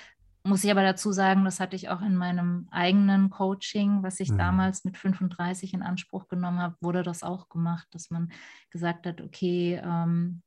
muss 0.45 0.65
ich 0.65 0.71
aber 0.71 0.83
dazu 0.83 1.13
sagen, 1.13 1.45
das 1.45 1.61
hatte 1.61 1.77
ich 1.77 1.91
auch 1.91 2.01
in 2.01 2.17
meinem 2.17 2.69
eigenen 2.71 3.29
Coaching, 3.29 4.03
was 4.03 4.19
ich 4.19 4.31
mhm. 4.31 4.39
damals 4.39 4.85
mit 4.85 4.97
35 4.97 5.75
in 5.75 5.83
Anspruch 5.83 6.27
genommen 6.29 6.61
habe, 6.61 6.77
wurde 6.81 7.03
das 7.03 7.23
auch 7.23 7.51
gemacht, 7.51 7.87
dass 7.91 8.11
man 8.11 8.33
gesagt 8.71 9.07
hat, 9.07 9.21
okay, 9.21 9.79
ähm, 9.85 10.41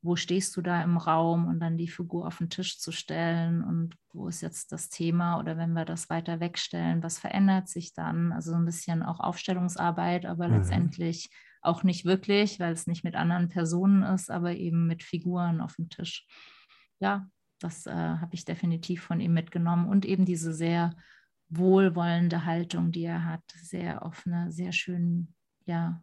wo 0.00 0.14
stehst 0.16 0.56
du 0.56 0.62
da 0.62 0.82
im 0.82 0.96
Raum 0.96 1.46
und 1.46 1.60
dann 1.60 1.76
die 1.76 1.88
Figur 1.88 2.26
auf 2.26 2.38
den 2.38 2.50
Tisch 2.50 2.78
zu 2.78 2.92
stellen 2.92 3.64
und 3.64 3.96
wo 4.12 4.28
ist 4.28 4.40
jetzt 4.40 4.70
das 4.70 4.88
Thema 4.88 5.38
oder 5.38 5.56
wenn 5.56 5.72
wir 5.72 5.84
das 5.84 6.08
weiter 6.08 6.40
wegstellen, 6.40 7.02
was 7.02 7.18
verändert 7.18 7.68
sich 7.68 7.94
dann? 7.94 8.32
Also 8.32 8.52
so 8.52 8.56
ein 8.56 8.64
bisschen 8.64 9.02
auch 9.02 9.18
Aufstellungsarbeit, 9.20 10.24
aber 10.26 10.48
mhm. 10.48 10.54
letztendlich 10.54 11.30
auch 11.62 11.82
nicht 11.82 12.04
wirklich, 12.04 12.60
weil 12.60 12.72
es 12.72 12.86
nicht 12.86 13.02
mit 13.02 13.16
anderen 13.16 13.48
Personen 13.48 14.02
ist, 14.04 14.30
aber 14.30 14.54
eben 14.54 14.86
mit 14.86 15.02
Figuren 15.02 15.60
auf 15.60 15.74
dem 15.74 15.88
Tisch. 15.88 16.26
Ja, 17.00 17.28
das 17.58 17.86
äh, 17.86 17.92
habe 17.92 18.34
ich 18.34 18.44
definitiv 18.44 19.02
von 19.02 19.20
ihm 19.20 19.34
mitgenommen 19.34 19.88
und 19.88 20.06
eben 20.06 20.24
diese 20.24 20.54
sehr 20.54 20.94
wohlwollende 21.48 22.44
Haltung, 22.44 22.92
die 22.92 23.04
er 23.04 23.24
hat, 23.24 23.42
sehr 23.62 24.02
offene, 24.02 24.52
sehr 24.52 24.72
schön, 24.72 25.34
ja, 25.64 26.00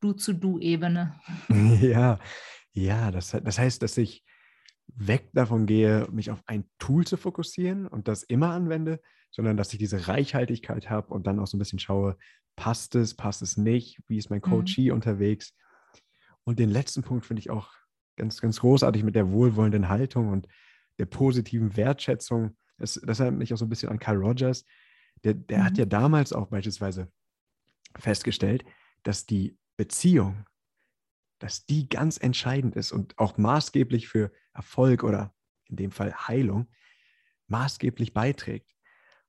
Du-zu-Du-Ebene. 0.00 1.14
Ja, 1.80 2.18
ja, 2.84 3.10
das, 3.10 3.30
das 3.30 3.58
heißt, 3.58 3.82
dass 3.82 3.98
ich 3.98 4.24
weg 4.86 5.30
davon 5.32 5.66
gehe, 5.66 6.06
mich 6.10 6.30
auf 6.30 6.42
ein 6.46 6.64
Tool 6.78 7.06
zu 7.06 7.16
fokussieren 7.16 7.86
und 7.86 8.08
das 8.08 8.22
immer 8.22 8.50
anwende, 8.50 9.00
sondern 9.30 9.56
dass 9.56 9.72
ich 9.72 9.78
diese 9.78 10.08
Reichhaltigkeit 10.08 10.88
habe 10.88 11.12
und 11.12 11.26
dann 11.26 11.38
auch 11.38 11.46
so 11.46 11.56
ein 11.56 11.58
bisschen 11.58 11.78
schaue, 11.78 12.16
passt 12.56 12.94
es, 12.94 13.14
passt 13.14 13.42
es 13.42 13.56
nicht, 13.56 14.00
wie 14.08 14.18
ist 14.18 14.30
mein. 14.30 14.40
Coachee 14.40 14.88
mhm. 14.88 14.94
unterwegs. 14.94 15.54
Und 16.44 16.58
den 16.58 16.70
letzten 16.70 17.02
Punkt 17.02 17.26
finde 17.26 17.40
ich 17.40 17.50
auch 17.50 17.70
ganz, 18.16 18.40
ganz 18.40 18.60
großartig 18.60 19.04
mit 19.04 19.14
der 19.14 19.30
wohlwollenden 19.30 19.88
Haltung 19.88 20.28
und 20.28 20.48
der 20.98 21.06
positiven 21.06 21.76
Wertschätzung. 21.76 22.56
Das, 22.78 23.00
das 23.04 23.20
erinnert 23.20 23.38
mich 23.38 23.52
auch 23.52 23.58
so 23.58 23.66
ein 23.66 23.68
bisschen 23.68 23.90
an 23.90 23.98
Carl 23.98 24.16
Rogers. 24.16 24.64
Der, 25.24 25.34
der 25.34 25.58
mhm. 25.58 25.64
hat 25.64 25.78
ja 25.78 25.84
damals 25.84 26.32
auch 26.32 26.48
beispielsweise 26.48 27.12
festgestellt, 27.96 28.64
dass 29.02 29.26
die 29.26 29.56
Beziehung 29.76 30.44
dass 31.38 31.66
die 31.66 31.88
ganz 31.88 32.18
entscheidend 32.18 32.76
ist 32.76 32.92
und 32.92 33.18
auch 33.18 33.38
maßgeblich 33.38 34.08
für 34.08 34.32
Erfolg 34.52 35.04
oder 35.04 35.34
in 35.66 35.76
dem 35.76 35.90
Fall 35.90 36.12
Heilung 36.12 36.68
maßgeblich 37.46 38.12
beiträgt. 38.12 38.74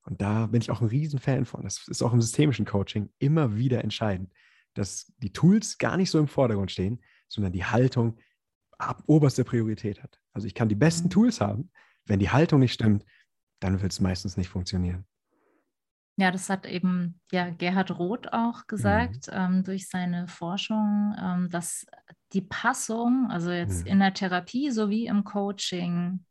Und 0.02 0.20
da 0.20 0.46
bin 0.46 0.60
ich 0.60 0.70
auch 0.70 0.80
ein 0.80 0.88
Riesenfan 0.88 1.44
von. 1.44 1.62
Das 1.62 1.86
ist 1.88 2.02
auch 2.02 2.12
im 2.12 2.20
systemischen 2.20 2.66
Coaching 2.66 3.10
immer 3.18 3.56
wieder 3.56 3.84
entscheidend, 3.84 4.32
dass 4.74 5.12
die 5.18 5.32
Tools 5.32 5.78
gar 5.78 5.96
nicht 5.96 6.10
so 6.10 6.18
im 6.18 6.28
Vordergrund 6.28 6.70
stehen, 6.70 7.00
sondern 7.28 7.52
die 7.52 7.64
Haltung 7.64 8.18
ab 8.78 9.02
oberste 9.06 9.44
Priorität 9.44 10.02
hat. 10.02 10.20
Also 10.32 10.46
ich 10.46 10.54
kann 10.54 10.68
die 10.68 10.74
besten 10.74 11.08
mhm. 11.08 11.10
Tools 11.10 11.40
haben, 11.40 11.70
wenn 12.06 12.18
die 12.18 12.30
Haltung 12.30 12.60
nicht 12.60 12.72
stimmt, 12.72 13.04
dann 13.60 13.80
wird 13.82 13.92
es 13.92 14.00
meistens 14.00 14.36
nicht 14.36 14.48
funktionieren. 14.48 15.04
Ja, 16.20 16.30
das 16.30 16.50
hat 16.50 16.66
eben 16.66 17.18
ja 17.32 17.48
Gerhard 17.48 17.98
Roth 17.98 18.30
auch 18.34 18.66
gesagt 18.66 19.28
mhm. 19.28 19.32
ähm, 19.32 19.64
durch 19.64 19.88
seine 19.88 20.28
Forschung, 20.28 21.16
ähm, 21.18 21.48
dass 21.48 21.86
die 22.34 22.42
Passung, 22.42 23.28
also 23.30 23.50
jetzt 23.50 23.86
mhm. 23.86 23.92
in 23.92 23.98
der 24.00 24.12
Therapie 24.12 24.70
sowie 24.70 25.06
im 25.06 25.24
Coaching, 25.24 26.26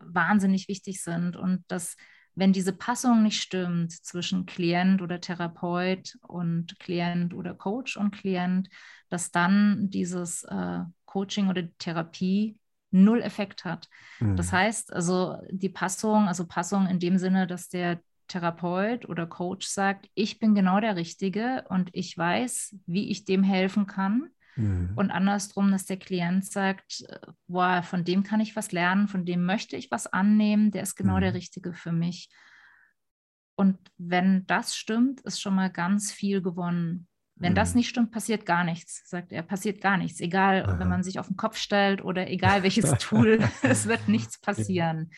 wahnsinnig 0.00 0.68
wichtig 0.68 1.02
sind 1.02 1.36
und 1.36 1.64
dass 1.68 1.96
wenn 2.34 2.52
diese 2.52 2.74
Passung 2.74 3.22
nicht 3.22 3.40
stimmt 3.40 3.92
zwischen 3.92 4.44
Klient 4.44 5.00
oder 5.00 5.22
Therapeut 5.22 6.18
und 6.26 6.78
Klient 6.78 7.32
oder 7.32 7.54
Coach 7.54 7.96
und 7.96 8.10
Klient, 8.10 8.68
dass 9.08 9.30
dann 9.30 9.88
dieses 9.88 10.44
äh, 10.44 10.80
Coaching 11.06 11.48
oder 11.48 11.62
Therapie 11.78 12.58
null 12.90 13.22
Effekt 13.22 13.64
hat. 13.64 13.88
Mhm. 14.20 14.36
Das 14.36 14.52
heißt, 14.52 14.92
also 14.92 15.38
die 15.50 15.70
Passung, 15.70 16.28
also 16.28 16.46
Passung 16.46 16.86
in 16.86 17.00
dem 17.00 17.16
Sinne, 17.16 17.46
dass 17.46 17.70
der 17.70 18.00
Therapeut 18.28 19.08
oder 19.08 19.26
Coach 19.26 19.66
sagt, 19.66 20.08
ich 20.14 20.38
bin 20.38 20.54
genau 20.54 20.80
der 20.80 20.96
Richtige 20.96 21.64
und 21.68 21.90
ich 21.92 22.16
weiß, 22.16 22.76
wie 22.86 23.10
ich 23.10 23.24
dem 23.24 23.42
helfen 23.42 23.86
kann. 23.86 24.30
Mhm. 24.56 24.92
Und 24.96 25.10
andersrum, 25.10 25.70
dass 25.70 25.86
der 25.86 25.98
Klient 25.98 26.44
sagt, 26.44 27.04
boah, 27.46 27.82
von 27.82 28.04
dem 28.04 28.22
kann 28.22 28.40
ich 28.40 28.56
was 28.56 28.72
lernen, 28.72 29.08
von 29.08 29.24
dem 29.24 29.44
möchte 29.44 29.76
ich 29.76 29.90
was 29.90 30.06
annehmen, 30.06 30.70
der 30.70 30.82
ist 30.82 30.96
genau 30.96 31.16
mhm. 31.16 31.22
der 31.22 31.34
Richtige 31.34 31.72
für 31.72 31.92
mich. 31.92 32.28
Und 33.56 33.78
wenn 33.96 34.46
das 34.46 34.76
stimmt, 34.76 35.20
ist 35.22 35.40
schon 35.40 35.54
mal 35.54 35.70
ganz 35.70 36.12
viel 36.12 36.42
gewonnen. 36.42 37.08
Wenn 37.34 37.52
mhm. 37.52 37.56
das 37.56 37.74
nicht 37.74 37.88
stimmt, 37.88 38.10
passiert 38.10 38.46
gar 38.46 38.64
nichts, 38.64 39.08
sagt 39.08 39.32
er. 39.32 39.42
Passiert 39.42 39.80
gar 39.80 39.96
nichts. 39.96 40.20
Egal, 40.20 40.64
Aha. 40.64 40.78
wenn 40.78 40.88
man 40.88 41.02
sich 41.02 41.18
auf 41.18 41.28
den 41.28 41.36
Kopf 41.36 41.56
stellt 41.56 42.02
oder 42.02 42.28
egal 42.28 42.62
welches 42.62 42.90
Tool, 42.98 43.38
es 43.62 43.86
wird 43.86 44.08
nichts 44.08 44.40
passieren. 44.40 45.10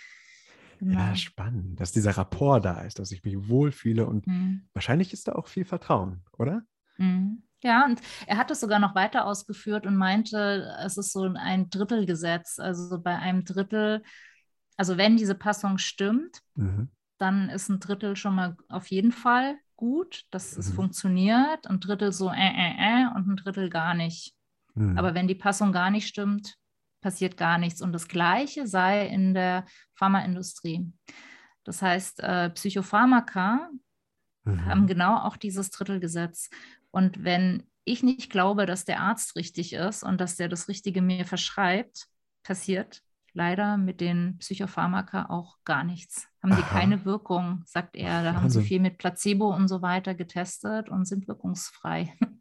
Genau. 0.81 0.99
Ja, 0.99 1.15
spannend, 1.15 1.79
dass 1.79 1.93
dieser 1.93 2.17
Rapport 2.17 2.65
da 2.65 2.81
ist, 2.81 2.99
dass 2.99 3.13
ich 3.13 3.23
mich 3.23 3.37
wohlfühle 3.49 4.07
und 4.07 4.27
mhm. 4.27 4.67
wahrscheinlich 4.73 5.13
ist 5.13 5.29
da 5.29 5.33
auch 5.33 5.47
viel 5.47 5.67
Vertrauen, 5.67 6.23
oder? 6.39 6.63
Mhm. 6.97 7.43
Ja, 7.63 7.85
und 7.85 8.01
er 8.27 8.39
hat 8.39 8.51
es 8.51 8.61
sogar 8.61 8.79
noch 8.79 8.95
weiter 8.95 9.27
ausgeführt 9.27 9.87
und 9.87 9.95
meinte, 9.97 10.75
es 10.83 10.97
ist 10.97 11.13
so 11.13 11.25
ein 11.25 11.69
Drittelgesetz. 11.69 12.59
Also 12.59 12.99
bei 12.99 13.19
einem 13.19 13.45
Drittel, 13.45 14.03
also 14.79 14.97
wenn 14.97 15.19
diese 15.19 15.35
Passung 15.35 15.77
stimmt, 15.77 16.41
mhm. 16.55 16.89
dann 17.19 17.51
ist 17.51 17.69
ein 17.69 17.79
Drittel 17.79 18.17
schon 18.17 18.35
mal 18.35 18.57
auf 18.71 18.87
jeden 18.87 19.13
Fall 19.13 19.59
gut, 19.77 20.25
dass 20.31 20.57
es 20.57 20.71
mhm. 20.71 20.77
funktioniert, 20.77 21.67
ein 21.67 21.81
Drittel 21.81 22.13
so 22.13 22.31
äh, 22.31 22.33
äh, 22.33 23.03
äh 23.03 23.07
und 23.15 23.29
ein 23.29 23.37
Drittel 23.37 23.69
gar 23.69 23.93
nicht. 23.93 24.35
Mhm. 24.75 24.97
Aber 24.97 25.13
wenn 25.13 25.29
die 25.29 25.35
Passung 25.35 25.73
gar 25.73 25.91
nicht 25.91 26.09
stimmt, 26.09 26.57
passiert 27.01 27.37
gar 27.37 27.59
nichts. 27.59 27.83
Und 27.83 27.93
das 27.93 28.09
Gleiche 28.09 28.67
sei 28.67 29.07
in 29.07 29.35
der 29.35 29.67
Pharmaindustrie. 29.95 30.91
Das 31.65 31.83
heißt, 31.83 32.21
äh, 32.21 32.51
Psychopharmaka 32.51 33.69
mhm. 34.45 34.65
haben 34.65 34.87
genau 34.87 35.19
auch 35.19 35.37
dieses 35.37 35.71
Drittelgesetz. 35.71 36.51
Und 36.91 37.25
wenn 37.25 37.65
ich 37.85 38.03
nicht 38.03 38.31
glaube, 38.31 38.67
dass 38.67 38.85
der 38.85 39.01
Arzt 39.01 39.37
richtig 39.37 39.73
ist 39.73 40.03
und 40.03 40.21
dass 40.21 40.37
der 40.37 40.49
das 40.49 40.69
Richtige 40.69 41.03
mir 41.03 41.25
verschreibt, 41.25 42.07
passiert 42.43 43.03
leider 43.33 43.77
mit 43.77 44.01
den 44.01 44.39
Psychopharmaka 44.39 45.27
auch 45.27 45.59
gar 45.65 45.85
nichts. 45.85 46.29
Haben 46.43 46.57
die 46.57 46.63
keine 46.63 47.05
Wirkung, 47.05 47.63
sagt 47.67 47.97
er. 47.97 48.23
Da 48.23 48.35
Wahnsinn. 48.35 48.37
haben 48.37 48.51
sie 48.51 48.63
viel 48.63 48.81
mit 48.81 48.99
Placebo 48.99 49.55
und 49.55 49.69
so 49.69 49.83
weiter 49.83 50.15
getestet 50.15 50.89
und 50.89 51.05
sind 51.07 51.29
wirkungsfrei. 51.29 52.15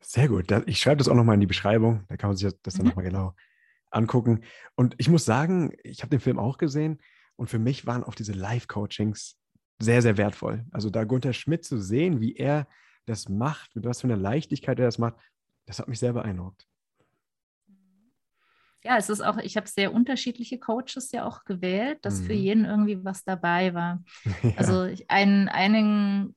Sehr 0.00 0.28
gut. 0.28 0.50
Ich 0.66 0.80
schreibe 0.80 0.96
das 0.96 1.08
auch 1.08 1.14
nochmal 1.14 1.34
in 1.34 1.40
die 1.40 1.46
Beschreibung. 1.46 2.04
Da 2.08 2.16
kann 2.16 2.30
man 2.30 2.36
sich 2.36 2.52
das 2.62 2.74
dann 2.74 2.84
mhm. 2.84 2.88
nochmal 2.88 3.04
genau 3.04 3.36
angucken. 3.90 4.42
Und 4.74 4.96
ich 4.98 5.08
muss 5.08 5.24
sagen, 5.24 5.72
ich 5.82 6.02
habe 6.02 6.10
den 6.10 6.20
Film 6.20 6.38
auch 6.38 6.58
gesehen 6.58 7.00
und 7.36 7.48
für 7.48 7.58
mich 7.58 7.86
waren 7.86 8.04
auch 8.04 8.14
diese 8.14 8.32
Live-Coachings 8.32 9.38
sehr, 9.78 10.02
sehr 10.02 10.16
wertvoll. 10.16 10.64
Also 10.70 10.90
da 10.90 11.04
Gunther 11.04 11.32
Schmidt 11.32 11.64
zu 11.64 11.80
sehen, 11.80 12.20
wie 12.20 12.36
er 12.36 12.66
das 13.06 13.28
macht, 13.28 13.74
mit 13.76 13.84
was 13.84 14.00
für 14.00 14.06
einer 14.06 14.16
Leichtigkeit 14.16 14.78
er 14.78 14.86
das 14.86 14.98
macht, 14.98 15.16
das 15.66 15.78
hat 15.78 15.88
mich 15.88 15.98
sehr 15.98 16.12
beeindruckt. 16.12 16.66
Ja, 18.82 18.98
es 18.98 19.08
ist 19.08 19.22
auch, 19.22 19.38
ich 19.38 19.56
habe 19.56 19.66
sehr 19.66 19.94
unterschiedliche 19.94 20.58
Coaches 20.58 21.10
ja 21.10 21.24
auch 21.24 21.44
gewählt, 21.44 21.98
dass 22.02 22.20
mhm. 22.20 22.24
für 22.26 22.32
jeden 22.34 22.64
irgendwie 22.66 23.02
was 23.02 23.24
dabei 23.24 23.74
war. 23.74 24.02
Ja. 24.42 24.52
Also 24.56 24.84
ich, 24.84 25.10
einen, 25.10 25.48
einen 25.48 26.36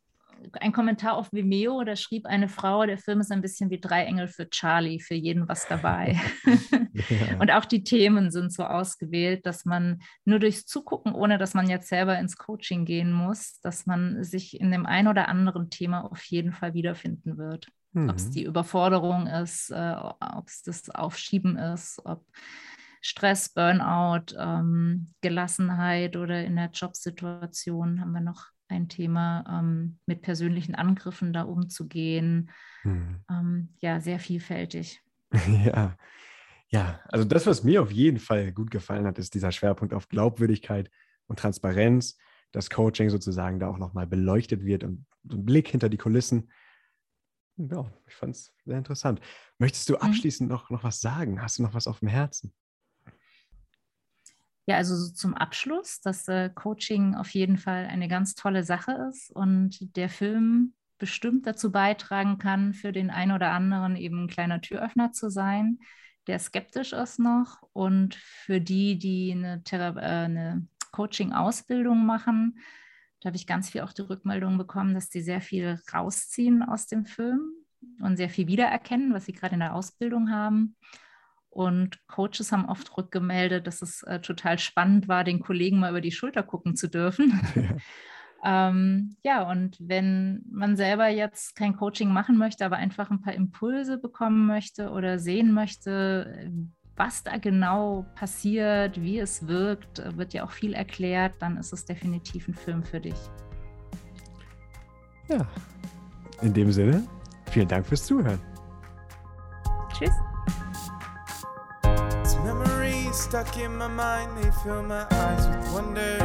ein 0.59 0.71
Kommentar 0.71 1.15
auf 1.15 1.31
Vimeo, 1.31 1.83
da 1.83 1.95
schrieb 1.95 2.25
eine 2.25 2.49
Frau, 2.49 2.85
der 2.85 2.97
Film 2.97 3.19
ist 3.19 3.31
ein 3.31 3.41
bisschen 3.41 3.69
wie 3.69 3.79
drei 3.79 4.03
Engel 4.03 4.27
für 4.27 4.49
Charlie, 4.49 4.99
für 4.99 5.13
jeden 5.13 5.47
was 5.47 5.67
dabei. 5.67 6.19
ja. 6.93 7.39
Und 7.39 7.51
auch 7.51 7.65
die 7.65 7.83
Themen 7.83 8.31
sind 8.31 8.53
so 8.53 8.63
ausgewählt, 8.63 9.45
dass 9.45 9.65
man 9.65 10.01
nur 10.25 10.39
durchs 10.39 10.65
Zugucken, 10.65 11.13
ohne 11.13 11.37
dass 11.37 11.53
man 11.53 11.69
jetzt 11.69 11.87
selber 11.89 12.17
ins 12.19 12.37
Coaching 12.37 12.85
gehen 12.85 13.11
muss, 13.11 13.59
dass 13.61 13.85
man 13.85 14.23
sich 14.23 14.59
in 14.59 14.71
dem 14.71 14.85
ein 14.85 15.07
oder 15.07 15.27
anderen 15.27 15.69
Thema 15.69 16.01
auf 16.11 16.23
jeden 16.25 16.53
Fall 16.53 16.73
wiederfinden 16.73 17.37
wird. 17.37 17.67
Mhm. 17.93 18.09
Ob 18.09 18.15
es 18.17 18.29
die 18.29 18.43
Überforderung 18.43 19.27
ist, 19.27 19.71
äh, 19.71 19.95
ob 19.95 20.47
es 20.47 20.61
das 20.63 20.89
Aufschieben 20.89 21.57
ist, 21.57 22.01
ob 22.05 22.25
Stress, 23.01 23.49
Burnout, 23.49 24.35
ähm, 24.37 25.13
Gelassenheit 25.21 26.17
oder 26.17 26.43
in 26.43 26.55
der 26.55 26.69
Jobsituation 26.71 28.01
haben 28.01 28.11
wir 28.11 28.21
noch 28.21 28.47
ein 28.69 28.89
Thema, 28.89 29.43
ähm, 29.49 29.99
mit 30.05 30.21
persönlichen 30.21 30.75
Angriffen 30.75 31.33
da 31.33 31.43
umzugehen. 31.43 32.51
Hm. 32.83 33.23
Ähm, 33.29 33.69
ja, 33.79 33.99
sehr 33.99 34.19
vielfältig. 34.19 35.01
Ja. 35.65 35.97
ja, 36.69 36.99
also 37.09 37.25
das, 37.25 37.45
was 37.45 37.63
mir 37.63 37.81
auf 37.81 37.91
jeden 37.91 38.19
Fall 38.19 38.51
gut 38.51 38.71
gefallen 38.71 39.05
hat, 39.05 39.19
ist 39.19 39.33
dieser 39.33 39.51
Schwerpunkt 39.51 39.93
auf 39.93 40.07
Glaubwürdigkeit 40.07 40.89
und 41.27 41.39
Transparenz, 41.39 42.17
dass 42.51 42.69
Coaching 42.69 43.09
sozusagen 43.09 43.59
da 43.59 43.67
auch 43.67 43.77
nochmal 43.77 44.07
beleuchtet 44.07 44.63
wird 44.63 44.83
und 44.83 45.05
so 45.29 45.37
ein 45.37 45.45
Blick 45.45 45.67
hinter 45.67 45.89
die 45.89 45.97
Kulissen. 45.97 46.49
Ja, 47.57 47.91
ich 48.07 48.13
fand 48.13 48.35
es 48.35 48.53
sehr 48.65 48.77
interessant. 48.77 49.19
Möchtest 49.57 49.89
du 49.89 49.93
mhm. 49.93 50.01
abschließend 50.01 50.49
mhm. 50.49 50.55
noch, 50.55 50.69
noch 50.69 50.83
was 50.83 51.01
sagen? 51.01 51.41
Hast 51.41 51.57
du 51.57 51.63
noch 51.63 51.73
was 51.73 51.87
auf 51.87 51.99
dem 51.99 52.07
Herzen? 52.07 52.53
Ja, 54.67 54.75
also 54.75 54.95
so 54.97 55.13
zum 55.13 55.33
Abschluss, 55.33 56.01
dass 56.01 56.27
äh, 56.27 56.49
Coaching 56.53 57.15
auf 57.15 57.29
jeden 57.29 57.57
Fall 57.57 57.85
eine 57.85 58.09
ganz 58.09 58.35
tolle 58.35 58.63
Sache 58.63 58.91
ist 59.09 59.31
und 59.31 59.95
der 59.95 60.09
Film 60.09 60.73
bestimmt 60.97 61.47
dazu 61.47 61.71
beitragen 61.71 62.37
kann, 62.37 62.73
für 62.73 62.91
den 62.91 63.09
einen 63.09 63.31
oder 63.31 63.51
anderen 63.51 63.95
eben 63.95 64.25
ein 64.25 64.27
kleiner 64.27 64.59
Türöffner 64.59 65.13
zu 65.13 65.29
sein, 65.29 65.79
der 66.27 66.37
skeptisch 66.39 66.91
ist 66.91 67.17
noch 67.17 67.61
und 67.71 68.15
für 68.15 68.59
die, 68.59 68.97
die 68.97 69.31
eine, 69.31 69.63
äh, 69.71 69.99
eine 70.01 70.67
Coaching-Ausbildung 70.91 72.05
machen, 72.05 72.59
da 73.21 73.27
habe 73.27 73.37
ich 73.37 73.47
ganz 73.47 73.69
viel 73.69 73.81
auch 73.81 73.93
die 73.93 74.01
Rückmeldung 74.01 74.57
bekommen, 74.57 74.93
dass 74.93 75.09
die 75.09 75.21
sehr 75.21 75.41
viel 75.41 75.79
rausziehen 75.93 76.61
aus 76.61 76.87
dem 76.87 77.05
Film 77.05 77.39
und 78.01 78.17
sehr 78.17 78.29
viel 78.29 78.47
wiedererkennen, 78.47 79.13
was 79.13 79.25
sie 79.25 79.33
gerade 79.33 79.53
in 79.53 79.61
der 79.61 79.75
Ausbildung 79.75 80.29
haben. 80.29 80.75
Und 81.57 82.07
Coaches 82.07 82.51
haben 82.51 82.69
oft 82.69 82.95
rückgemeldet, 82.95 83.65
dass 83.65 83.81
es 83.81 84.03
äh, 84.03 84.19
total 84.19 84.59
spannend 84.59 85.07
war, 85.07 85.23
den 85.23 85.39
Kollegen 85.39 85.79
mal 85.79 85.89
über 85.89 86.01
die 86.01 86.11
Schulter 86.11 86.43
gucken 86.43 86.75
zu 86.75 86.87
dürfen. 86.87 87.41
Ja. 88.43 88.69
ähm, 88.69 89.15
ja, 89.23 89.49
und 89.49 89.77
wenn 89.79 90.45
man 90.51 90.77
selber 90.77 91.07
jetzt 91.07 91.55
kein 91.55 91.75
Coaching 91.75 92.13
machen 92.13 92.37
möchte, 92.37 92.63
aber 92.63 92.75
einfach 92.75 93.09
ein 93.09 93.21
paar 93.21 93.33
Impulse 93.33 93.97
bekommen 93.97 94.45
möchte 94.45 94.91
oder 94.91 95.17
sehen 95.17 95.51
möchte, 95.51 96.51
was 96.95 97.23
da 97.23 97.37
genau 97.37 98.05
passiert, 98.13 99.01
wie 99.01 99.17
es 99.17 99.47
wirkt, 99.47 100.03
wird 100.15 100.35
ja 100.35 100.43
auch 100.43 100.51
viel 100.51 100.73
erklärt, 100.73 101.33
dann 101.39 101.57
ist 101.57 101.73
es 101.73 101.85
definitiv 101.85 102.47
ein 102.47 102.53
Film 102.53 102.83
für 102.83 102.99
dich. 102.99 103.17
Ja, 105.29 105.47
in 106.43 106.53
dem 106.53 106.71
Sinne, 106.71 107.07
vielen 107.49 107.67
Dank 107.67 107.87
fürs 107.87 108.05
Zuhören. 108.05 108.39
Tschüss. 109.91 110.13
Stuck 113.27 113.57
in 113.57 113.75
my 113.75 113.89
mind, 113.89 114.37
they 114.37 114.49
fill 114.63 114.81
my 114.83 115.05
eyes 115.11 115.47
with 115.49 115.73
wonder. 115.73 116.17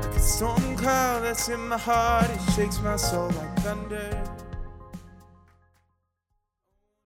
Like 0.00 0.14
a 0.14 0.20
storm 0.20 0.76
cloud 0.76 1.24
that's 1.24 1.48
in 1.48 1.66
my 1.66 1.76
heart, 1.76 2.30
it 2.30 2.52
shakes 2.54 2.80
my 2.82 2.94
soul 2.94 3.30
like 3.30 3.56
thunder. 3.64 4.35